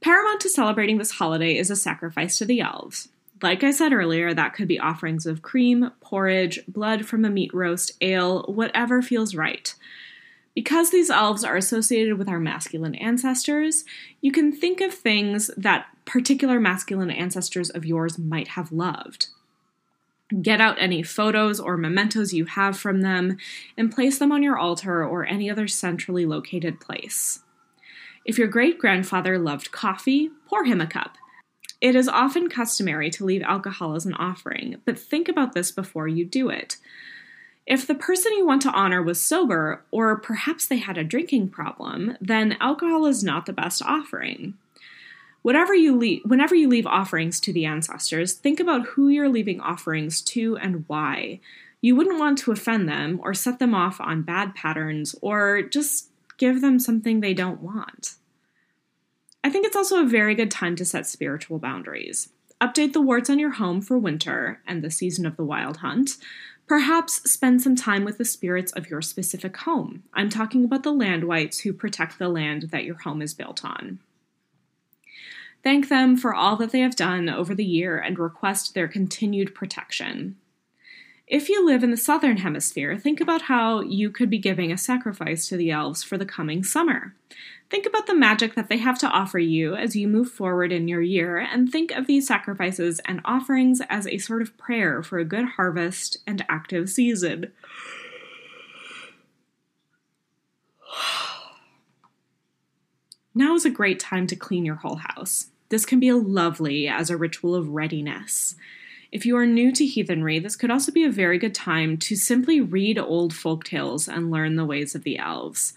Paramount 0.00 0.40
to 0.40 0.48
celebrating 0.48 0.98
this 0.98 1.12
holiday 1.12 1.56
is 1.56 1.70
a 1.70 1.76
sacrifice 1.76 2.38
to 2.38 2.44
the 2.44 2.60
elves. 2.60 3.08
Like 3.42 3.62
I 3.62 3.70
said 3.70 3.92
earlier, 3.92 4.32
that 4.32 4.54
could 4.54 4.68
be 4.68 4.78
offerings 4.78 5.26
of 5.26 5.42
cream, 5.42 5.90
porridge, 6.00 6.60
blood 6.66 7.06
from 7.06 7.24
a 7.24 7.30
meat 7.30 7.52
roast, 7.52 7.92
ale, 8.00 8.44
whatever 8.44 9.02
feels 9.02 9.34
right. 9.34 9.74
Because 10.54 10.90
these 10.90 11.10
elves 11.10 11.44
are 11.44 11.56
associated 11.56 12.16
with 12.16 12.30
our 12.30 12.40
masculine 12.40 12.94
ancestors, 12.94 13.84
you 14.22 14.32
can 14.32 14.52
think 14.52 14.80
of 14.80 14.94
things 14.94 15.50
that 15.56 15.86
particular 16.06 16.58
masculine 16.58 17.10
ancestors 17.10 17.68
of 17.68 17.84
yours 17.84 18.18
might 18.18 18.48
have 18.48 18.72
loved. 18.72 19.26
Get 20.40 20.60
out 20.60 20.80
any 20.80 21.02
photos 21.02 21.60
or 21.60 21.76
mementos 21.76 22.32
you 22.32 22.46
have 22.46 22.78
from 22.78 23.02
them 23.02 23.36
and 23.76 23.92
place 23.92 24.18
them 24.18 24.32
on 24.32 24.42
your 24.42 24.56
altar 24.56 25.04
or 25.04 25.26
any 25.26 25.50
other 25.50 25.68
centrally 25.68 26.24
located 26.24 26.80
place. 26.80 27.40
If 28.26 28.38
your 28.38 28.48
great 28.48 28.76
grandfather 28.76 29.38
loved 29.38 29.70
coffee, 29.70 30.30
pour 30.48 30.64
him 30.64 30.80
a 30.80 30.86
cup. 30.88 31.16
It 31.80 31.94
is 31.94 32.08
often 32.08 32.48
customary 32.48 33.08
to 33.10 33.24
leave 33.24 33.42
alcohol 33.42 33.94
as 33.94 34.04
an 34.04 34.14
offering, 34.14 34.80
but 34.84 34.98
think 34.98 35.28
about 35.28 35.52
this 35.52 35.70
before 35.70 36.08
you 36.08 36.24
do 36.24 36.48
it. 36.48 36.76
If 37.68 37.86
the 37.86 37.94
person 37.94 38.32
you 38.32 38.44
want 38.44 38.62
to 38.62 38.72
honor 38.72 39.00
was 39.00 39.20
sober, 39.20 39.84
or 39.92 40.16
perhaps 40.16 40.66
they 40.66 40.78
had 40.78 40.98
a 40.98 41.04
drinking 41.04 41.50
problem, 41.50 42.16
then 42.20 42.56
alcohol 42.60 43.06
is 43.06 43.22
not 43.22 43.46
the 43.46 43.52
best 43.52 43.80
offering. 43.80 44.54
Whatever 45.42 45.76
you 45.76 45.96
leave, 45.96 46.22
whenever 46.24 46.56
you 46.56 46.68
leave 46.68 46.86
offerings 46.86 47.38
to 47.40 47.52
the 47.52 47.64
ancestors, 47.64 48.32
think 48.32 48.58
about 48.58 48.86
who 48.86 49.08
you're 49.08 49.28
leaving 49.28 49.60
offerings 49.60 50.20
to 50.22 50.56
and 50.56 50.84
why. 50.88 51.38
You 51.80 51.94
wouldn't 51.94 52.18
want 52.18 52.38
to 52.38 52.50
offend 52.50 52.88
them 52.88 53.20
or 53.22 53.34
set 53.34 53.60
them 53.60 53.72
off 53.72 54.00
on 54.00 54.22
bad 54.22 54.56
patterns 54.56 55.14
or 55.20 55.62
just 55.62 56.08
give 56.36 56.60
them 56.60 56.78
something 56.78 57.20
they 57.20 57.34
don't 57.34 57.60
want. 57.60 58.14
I 59.42 59.50
think 59.50 59.66
it's 59.66 59.76
also 59.76 60.02
a 60.02 60.08
very 60.08 60.34
good 60.34 60.50
time 60.50 60.76
to 60.76 60.84
set 60.84 61.06
spiritual 61.06 61.58
boundaries. 61.58 62.30
Update 62.60 62.92
the 62.92 63.00
warts 63.00 63.30
on 63.30 63.38
your 63.38 63.52
home 63.52 63.80
for 63.80 63.98
winter 63.98 64.60
and 64.66 64.82
the 64.82 64.90
season 64.90 65.26
of 65.26 65.36
the 65.36 65.44
wild 65.44 65.78
hunt, 65.78 66.16
Perhaps 66.66 67.30
spend 67.30 67.62
some 67.62 67.76
time 67.76 68.04
with 68.04 68.18
the 68.18 68.24
spirits 68.24 68.72
of 68.72 68.90
your 68.90 69.00
specific 69.00 69.56
home. 69.58 70.02
I'm 70.12 70.28
talking 70.28 70.64
about 70.64 70.82
the 70.82 70.92
land 70.92 71.24
wights 71.24 71.60
who 71.60 71.72
protect 71.72 72.18
the 72.18 72.28
land 72.28 72.70
that 72.70 72.82
your 72.82 72.96
home 72.96 73.22
is 73.22 73.34
built 73.34 73.64
on. 73.64 74.00
Thank 75.62 75.88
them 75.88 76.16
for 76.16 76.34
all 76.34 76.56
that 76.56 76.72
they 76.72 76.80
have 76.80 76.96
done 76.96 77.28
over 77.28 77.54
the 77.54 77.64
year 77.64 77.98
and 77.98 78.18
request 78.18 78.74
their 78.74 78.88
continued 78.88 79.54
protection. 79.54 80.36
If 81.26 81.48
you 81.48 81.66
live 81.66 81.82
in 81.82 81.90
the 81.90 81.96
southern 81.96 82.36
hemisphere, 82.36 82.96
think 82.96 83.20
about 83.20 83.42
how 83.42 83.80
you 83.80 84.10
could 84.10 84.30
be 84.30 84.38
giving 84.38 84.70
a 84.70 84.78
sacrifice 84.78 85.48
to 85.48 85.56
the 85.56 85.72
elves 85.72 86.04
for 86.04 86.16
the 86.16 86.24
coming 86.24 86.62
summer. 86.62 87.16
Think 87.68 87.84
about 87.84 88.06
the 88.06 88.14
magic 88.14 88.54
that 88.54 88.68
they 88.68 88.76
have 88.76 88.96
to 89.00 89.08
offer 89.08 89.40
you 89.40 89.74
as 89.74 89.96
you 89.96 90.06
move 90.06 90.30
forward 90.30 90.70
in 90.70 90.86
your 90.86 91.02
year, 91.02 91.36
and 91.38 91.68
think 91.68 91.90
of 91.90 92.06
these 92.06 92.28
sacrifices 92.28 93.00
and 93.06 93.20
offerings 93.24 93.82
as 93.88 94.06
a 94.06 94.18
sort 94.18 94.40
of 94.40 94.56
prayer 94.56 95.02
for 95.02 95.18
a 95.18 95.24
good 95.24 95.46
harvest 95.56 96.18
and 96.28 96.44
active 96.48 96.88
season. 96.88 97.52
Now 103.34 103.56
is 103.56 103.64
a 103.64 103.70
great 103.70 103.98
time 103.98 104.28
to 104.28 104.36
clean 104.36 104.64
your 104.64 104.76
whole 104.76 104.96
house. 104.96 105.48
This 105.70 105.84
can 105.84 105.98
be 105.98 106.12
lovely 106.12 106.86
as 106.86 107.10
a 107.10 107.16
ritual 107.16 107.56
of 107.56 107.70
readiness. 107.70 108.54
If 109.16 109.24
you 109.24 109.38
are 109.38 109.46
new 109.46 109.72
to 109.72 109.86
heathenry, 109.86 110.38
this 110.40 110.56
could 110.56 110.70
also 110.70 110.92
be 110.92 111.02
a 111.02 111.10
very 111.10 111.38
good 111.38 111.54
time 111.54 111.96
to 112.00 112.16
simply 112.16 112.60
read 112.60 112.98
old 112.98 113.32
folk 113.32 113.64
tales 113.64 114.08
and 114.08 114.30
learn 114.30 114.56
the 114.56 114.64
ways 114.66 114.94
of 114.94 115.04
the 115.04 115.16
elves. 115.16 115.72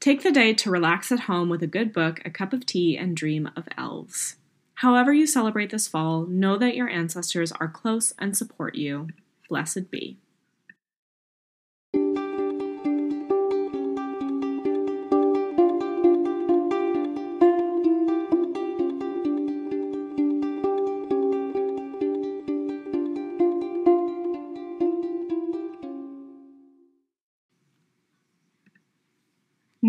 Take 0.00 0.22
the 0.22 0.32
day 0.32 0.54
to 0.54 0.70
relax 0.70 1.12
at 1.12 1.20
home 1.20 1.50
with 1.50 1.62
a 1.62 1.66
good 1.66 1.92
book, 1.92 2.22
a 2.24 2.30
cup 2.30 2.54
of 2.54 2.64
tea, 2.64 2.96
and 2.96 3.14
dream 3.14 3.50
of 3.54 3.68
elves. 3.76 4.36
However, 4.76 5.12
you 5.12 5.26
celebrate 5.26 5.68
this 5.68 5.86
fall, 5.86 6.24
know 6.24 6.56
that 6.56 6.76
your 6.76 6.88
ancestors 6.88 7.52
are 7.52 7.68
close 7.68 8.14
and 8.18 8.34
support 8.34 8.74
you. 8.74 9.08
Blessed 9.50 9.90
be. 9.90 10.16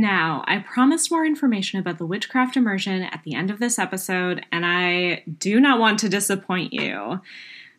Now, 0.10 0.43
I 0.48 0.58
promised 0.58 1.12
more 1.12 1.24
information 1.24 1.80
about 1.80 2.00
the 2.00 2.06
witchcraft 2.08 2.58
immersion 2.58 3.04
at 3.04 3.22
the 3.24 3.36
end 3.36 3.52
of 3.52 3.60
this 3.60 3.78
episode, 3.78 4.43
and 4.52 4.65
I 4.65 5.22
do 5.38 5.60
not 5.60 5.80
want 5.80 6.00
to 6.00 6.10
disappoint 6.10 6.74
you. 6.74 7.22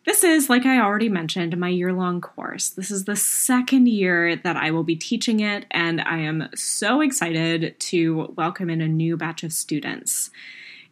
This 0.06 0.22
is, 0.22 0.48
like 0.48 0.64
I 0.64 0.78
already 0.78 1.08
mentioned, 1.08 1.58
my 1.58 1.70
year 1.70 1.92
long 1.92 2.20
course. 2.20 2.68
This 2.68 2.92
is 2.92 3.04
the 3.04 3.16
second 3.16 3.88
year 3.88 4.36
that 4.36 4.56
I 4.56 4.70
will 4.70 4.84
be 4.84 4.94
teaching 4.94 5.40
it, 5.40 5.66
and 5.72 6.00
I 6.02 6.18
am 6.18 6.48
so 6.54 7.00
excited 7.00 7.74
to 7.80 8.32
welcome 8.36 8.70
in 8.70 8.80
a 8.80 8.86
new 8.86 9.16
batch 9.16 9.42
of 9.42 9.52
students. 9.52 10.30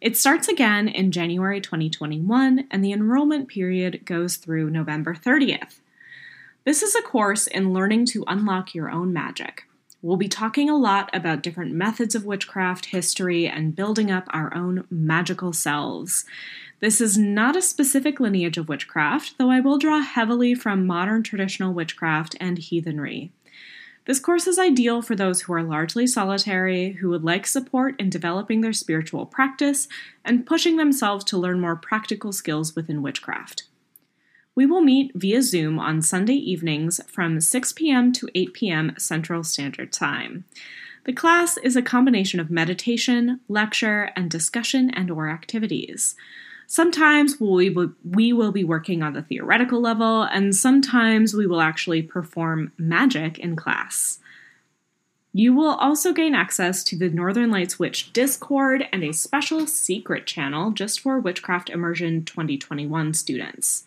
It 0.01 0.17
starts 0.17 0.49
again 0.49 0.89
in 0.89 1.09
January 1.09 1.61
2021, 1.61 2.67
and 2.69 2.83
the 2.83 2.91
enrollment 2.91 3.47
period 3.47 4.01
goes 4.03 4.35
through 4.35 4.71
November 4.71 5.15
30th. 5.15 5.79
This 6.65 6.83
is 6.83 6.95
a 6.95 7.01
course 7.01 7.47
in 7.47 7.71
learning 7.71 8.07
to 8.07 8.25
unlock 8.27 8.75
your 8.75 8.91
own 8.91 9.13
magic. 9.13 9.68
We'll 10.01 10.15
be 10.15 10.29
talking 10.29 10.69
a 10.69 10.77
lot 10.77 11.09
about 11.13 11.43
different 11.43 11.73
methods 11.73 12.15
of 12.15 12.25
witchcraft, 12.25 12.87
history, 12.87 13.47
and 13.47 13.75
building 13.75 14.09
up 14.09 14.27
our 14.29 14.53
own 14.55 14.85
magical 14.89 15.51
selves. 15.51 16.23
This 16.79 17.01
is 17.01 17.17
not 17.17 17.57
a 17.57 17.61
specific 17.61 18.21
lineage 18.21 18.57
of 18.57 18.69
witchcraft, 18.69 19.37
though 19.37 19.51
I 19.51 19.59
will 19.59 19.77
draw 19.77 19.99
heavily 19.99 20.55
from 20.55 20.87
modern 20.87 21.23
traditional 21.23 21.73
witchcraft 21.73 22.37
and 22.39 22.57
heathenry. 22.57 23.33
This 24.05 24.21
course 24.21 24.47
is 24.47 24.57
ideal 24.57 25.01
for 25.01 25.15
those 25.15 25.41
who 25.41 25.53
are 25.53 25.63
largely 25.63 26.07
solitary, 26.07 26.93
who 26.93 27.09
would 27.09 27.25
like 27.25 27.45
support 27.45 27.99
in 27.99 28.09
developing 28.09 28.61
their 28.61 28.71
spiritual 28.71 29.25
practice, 29.25 29.89
and 30.23 30.45
pushing 30.45 30.77
themselves 30.77 31.25
to 31.25 31.37
learn 31.37 31.59
more 31.59 31.75
practical 31.75 32.31
skills 32.31 32.73
within 32.73 33.01
witchcraft. 33.01 33.63
We 34.59 34.65
will 34.65 34.81
meet 34.81 35.13
via 35.15 35.41
Zoom 35.41 35.79
on 35.79 36.01
Sunday 36.01 36.33
evenings 36.33 36.99
from 37.07 37.39
6 37.39 37.71
p.m. 37.71 38.11
to 38.11 38.27
8 38.35 38.53
p.m. 38.53 38.93
Central 38.97 39.41
Standard 39.41 39.93
Time. 39.93 40.43
The 41.05 41.13
class 41.13 41.55
is 41.55 41.77
a 41.77 41.81
combination 41.81 42.41
of 42.41 42.51
meditation, 42.51 43.39
lecture, 43.47 44.11
and 44.17 44.29
discussion 44.29 44.89
and 44.89 45.09
or 45.09 45.29
activities. 45.29 46.17
Sometimes 46.67 47.39
we 47.39 47.69
will, 47.69 47.93
we 48.03 48.33
will 48.33 48.51
be 48.51 48.65
working 48.65 49.01
on 49.01 49.13
the 49.13 49.21
theoretical 49.21 49.79
level, 49.79 50.23
and 50.23 50.53
sometimes 50.53 51.33
we 51.33 51.47
will 51.47 51.61
actually 51.61 52.01
perform 52.01 52.73
magic 52.77 53.39
in 53.39 53.55
class. 53.55 54.19
You 55.31 55.53
will 55.53 55.75
also 55.75 56.11
gain 56.11 56.35
access 56.35 56.83
to 56.83 56.97
the 56.97 57.07
Northern 57.07 57.49
Lights 57.49 57.79
Witch 57.79 58.11
Discord 58.11 58.89
and 58.91 59.05
a 59.05 59.13
special 59.13 59.67
secret 59.67 60.27
channel 60.27 60.71
just 60.71 60.99
for 60.99 61.17
Witchcraft 61.17 61.69
Immersion 61.69 62.25
2021 62.25 63.13
students. 63.13 63.85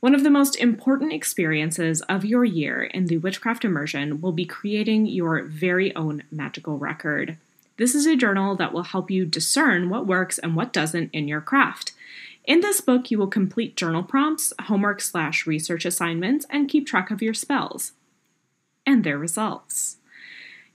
One 0.00 0.14
of 0.14 0.22
the 0.22 0.30
most 0.30 0.54
important 0.54 1.12
experiences 1.12 2.02
of 2.02 2.24
your 2.24 2.44
year 2.44 2.84
in 2.84 3.06
the 3.06 3.18
Witchcraft 3.18 3.64
Immersion 3.64 4.20
will 4.20 4.30
be 4.30 4.44
creating 4.44 5.06
your 5.06 5.42
very 5.42 5.94
own 5.96 6.22
magical 6.30 6.78
record. 6.78 7.36
This 7.78 7.96
is 7.96 8.06
a 8.06 8.14
journal 8.14 8.54
that 8.56 8.72
will 8.72 8.84
help 8.84 9.10
you 9.10 9.26
discern 9.26 9.90
what 9.90 10.06
works 10.06 10.38
and 10.38 10.54
what 10.54 10.72
doesn't 10.72 11.10
in 11.12 11.26
your 11.26 11.40
craft. 11.40 11.92
In 12.44 12.60
this 12.60 12.80
book, 12.80 13.10
you 13.10 13.18
will 13.18 13.26
complete 13.26 13.76
journal 13.76 14.04
prompts, 14.04 14.52
homework 14.62 15.00
slash 15.00 15.48
research 15.48 15.84
assignments, 15.84 16.46
and 16.48 16.68
keep 16.68 16.86
track 16.86 17.10
of 17.10 17.20
your 17.20 17.34
spells 17.34 17.92
and 18.86 19.02
their 19.02 19.18
results. 19.18 19.96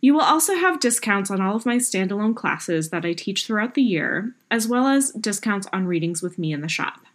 You 0.02 0.14
will 0.14 0.22
also 0.22 0.56
have 0.56 0.82
discounts 0.82 1.32
on 1.32 1.40
all 1.40 1.56
of 1.56 1.66
my 1.66 1.78
standalone 1.78 2.36
classes 2.36 2.90
that 2.90 3.06
I 3.06 3.14
teach 3.14 3.46
throughout 3.46 3.74
the 3.74 3.82
year, 3.84 4.34
as 4.52 4.68
well 4.68 4.86
as 4.86 5.12
discounts 5.12 5.68
on 5.72 5.88
readings 5.88 6.22
with 6.22 6.38
me 6.38 6.52
in 6.52 6.60
the 6.60 6.68
shop. 6.68 7.06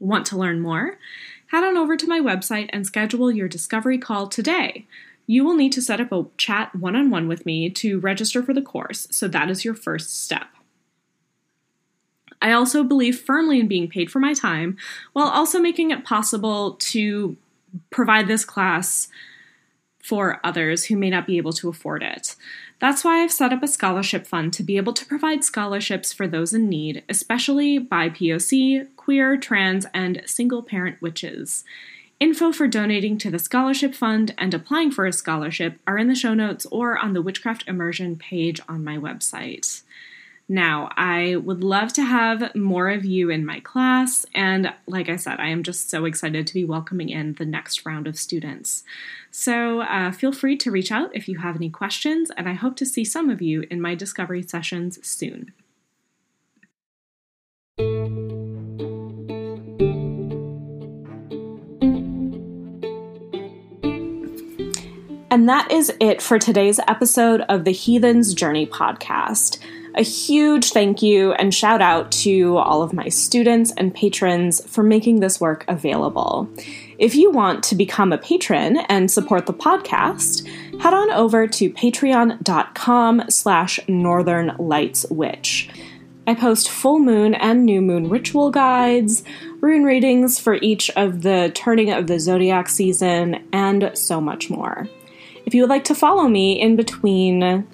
Want 0.00 0.26
to 0.26 0.36
learn 0.36 0.60
more? 0.60 0.98
Head 1.48 1.62
on 1.62 1.76
over 1.76 1.96
to 1.96 2.08
my 2.08 2.20
website 2.20 2.70
and 2.72 2.86
schedule 2.86 3.30
your 3.30 3.48
discovery 3.48 3.98
call 3.98 4.26
today. 4.26 4.86
You 5.26 5.44
will 5.44 5.54
need 5.54 5.72
to 5.72 5.82
set 5.82 6.00
up 6.00 6.10
a 6.10 6.26
chat 6.36 6.74
one 6.74 6.96
on 6.96 7.10
one 7.10 7.28
with 7.28 7.46
me 7.46 7.70
to 7.70 8.00
register 8.00 8.42
for 8.42 8.52
the 8.52 8.62
course, 8.62 9.06
so 9.12 9.28
that 9.28 9.48
is 9.48 9.64
your 9.64 9.74
first 9.74 10.24
step. 10.24 10.48
I 12.42 12.52
also 12.52 12.82
believe 12.82 13.20
firmly 13.20 13.60
in 13.60 13.68
being 13.68 13.88
paid 13.88 14.10
for 14.10 14.18
my 14.18 14.32
time 14.32 14.76
while 15.12 15.28
also 15.28 15.60
making 15.60 15.90
it 15.90 16.04
possible 16.04 16.72
to 16.80 17.36
provide 17.90 18.26
this 18.26 18.44
class 18.44 19.08
for 20.02 20.40
others 20.42 20.86
who 20.86 20.96
may 20.96 21.10
not 21.10 21.26
be 21.26 21.36
able 21.36 21.52
to 21.52 21.68
afford 21.68 22.02
it. 22.02 22.36
That's 22.78 23.04
why 23.04 23.22
I've 23.22 23.32
set 23.32 23.52
up 23.52 23.62
a 23.62 23.68
scholarship 23.68 24.26
fund 24.26 24.52
to 24.54 24.62
be 24.62 24.76
able 24.78 24.94
to 24.94 25.04
provide 25.04 25.44
scholarships 25.44 26.12
for 26.12 26.26
those 26.26 26.54
in 26.54 26.68
need, 26.68 27.04
especially 27.08 27.78
BIPOC, 27.78 28.88
queer, 28.96 29.36
trans, 29.36 29.86
and 29.92 30.22
single 30.26 30.62
parent 30.62 31.00
witches. 31.02 31.64
Info 32.18 32.52
for 32.52 32.68
donating 32.68 33.16
to 33.18 33.30
the 33.30 33.38
scholarship 33.38 33.94
fund 33.94 34.34
and 34.36 34.52
applying 34.52 34.90
for 34.90 35.06
a 35.06 35.12
scholarship 35.12 35.78
are 35.86 35.96
in 35.96 36.08
the 36.08 36.14
show 36.14 36.34
notes 36.34 36.66
or 36.70 36.98
on 36.98 37.14
the 37.14 37.22
Witchcraft 37.22 37.64
Immersion 37.66 38.16
page 38.16 38.60
on 38.68 38.84
my 38.84 38.98
website. 38.98 39.82
Now, 40.52 40.90
I 40.96 41.36
would 41.36 41.62
love 41.62 41.92
to 41.92 42.02
have 42.02 42.56
more 42.56 42.88
of 42.88 43.04
you 43.04 43.30
in 43.30 43.46
my 43.46 43.60
class, 43.60 44.26
and 44.34 44.74
like 44.88 45.08
I 45.08 45.14
said, 45.14 45.38
I 45.38 45.46
am 45.50 45.62
just 45.62 45.88
so 45.88 46.06
excited 46.06 46.44
to 46.44 46.54
be 46.54 46.64
welcoming 46.64 47.08
in 47.08 47.34
the 47.34 47.46
next 47.46 47.86
round 47.86 48.08
of 48.08 48.18
students. 48.18 48.82
So 49.30 49.82
uh, 49.82 50.10
feel 50.10 50.32
free 50.32 50.56
to 50.56 50.72
reach 50.72 50.90
out 50.90 51.14
if 51.14 51.28
you 51.28 51.38
have 51.38 51.54
any 51.54 51.70
questions, 51.70 52.32
and 52.36 52.48
I 52.48 52.54
hope 52.54 52.74
to 52.78 52.84
see 52.84 53.04
some 53.04 53.30
of 53.30 53.40
you 53.40 53.64
in 53.70 53.80
my 53.80 53.94
discovery 53.94 54.42
sessions 54.42 54.98
soon. 55.06 55.52
And 65.30 65.48
that 65.48 65.70
is 65.70 65.92
it 66.00 66.20
for 66.20 66.40
today's 66.40 66.80
episode 66.88 67.42
of 67.42 67.64
the 67.64 67.70
Heathen's 67.70 68.34
Journey 68.34 68.66
podcast. 68.66 69.60
A 69.96 70.02
huge 70.02 70.70
thank 70.70 71.02
you 71.02 71.32
and 71.32 71.52
shout 71.52 71.82
out 71.82 72.12
to 72.12 72.56
all 72.58 72.82
of 72.82 72.92
my 72.92 73.08
students 73.08 73.72
and 73.76 73.94
patrons 73.94 74.64
for 74.70 74.84
making 74.84 75.20
this 75.20 75.40
work 75.40 75.64
available. 75.66 76.48
If 76.98 77.14
you 77.14 77.30
want 77.30 77.64
to 77.64 77.74
become 77.74 78.12
a 78.12 78.18
patron 78.18 78.78
and 78.88 79.10
support 79.10 79.46
the 79.46 79.52
podcast, 79.52 80.46
head 80.80 80.94
on 80.94 81.10
over 81.10 81.46
to 81.48 81.70
patreon.com 81.70 83.24
slash 83.30 83.80
northern 83.88 84.54
lights 84.58 85.06
witch. 85.10 85.68
I 86.26 86.34
post 86.34 86.70
full 86.70 87.00
moon 87.00 87.34
and 87.34 87.64
new 87.64 87.80
moon 87.80 88.08
ritual 88.08 88.50
guides, 88.50 89.24
rune 89.60 89.82
readings 89.82 90.38
for 90.38 90.54
each 90.54 90.88
of 90.90 91.22
the 91.22 91.50
turning 91.54 91.90
of 91.90 92.06
the 92.06 92.20
zodiac 92.20 92.68
season, 92.68 93.48
and 93.52 93.90
so 93.94 94.20
much 94.20 94.48
more. 94.48 94.88
If 95.46 95.54
you 95.54 95.62
would 95.62 95.70
like 95.70 95.84
to 95.84 95.94
follow 95.94 96.28
me 96.28 96.60
in 96.60 96.76
between 96.76 97.66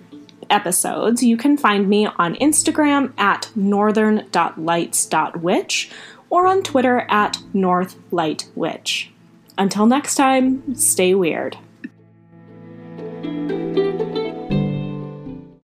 episodes, 0.51 1.23
you 1.23 1.37
can 1.37 1.57
find 1.57 1.89
me 1.89 2.07
on 2.07 2.35
Instagram 2.37 3.13
at 3.19 3.51
northern.lights.witch 3.55 5.91
or 6.31 6.47
on 6.47 6.63
Twitter 6.63 7.01
at 7.09 7.39
northlightwitch. 7.55 9.09
Until 9.59 9.87
next 9.87 10.17
time, 10.17 10.75
stay 10.75 11.15
weird. 11.15 11.57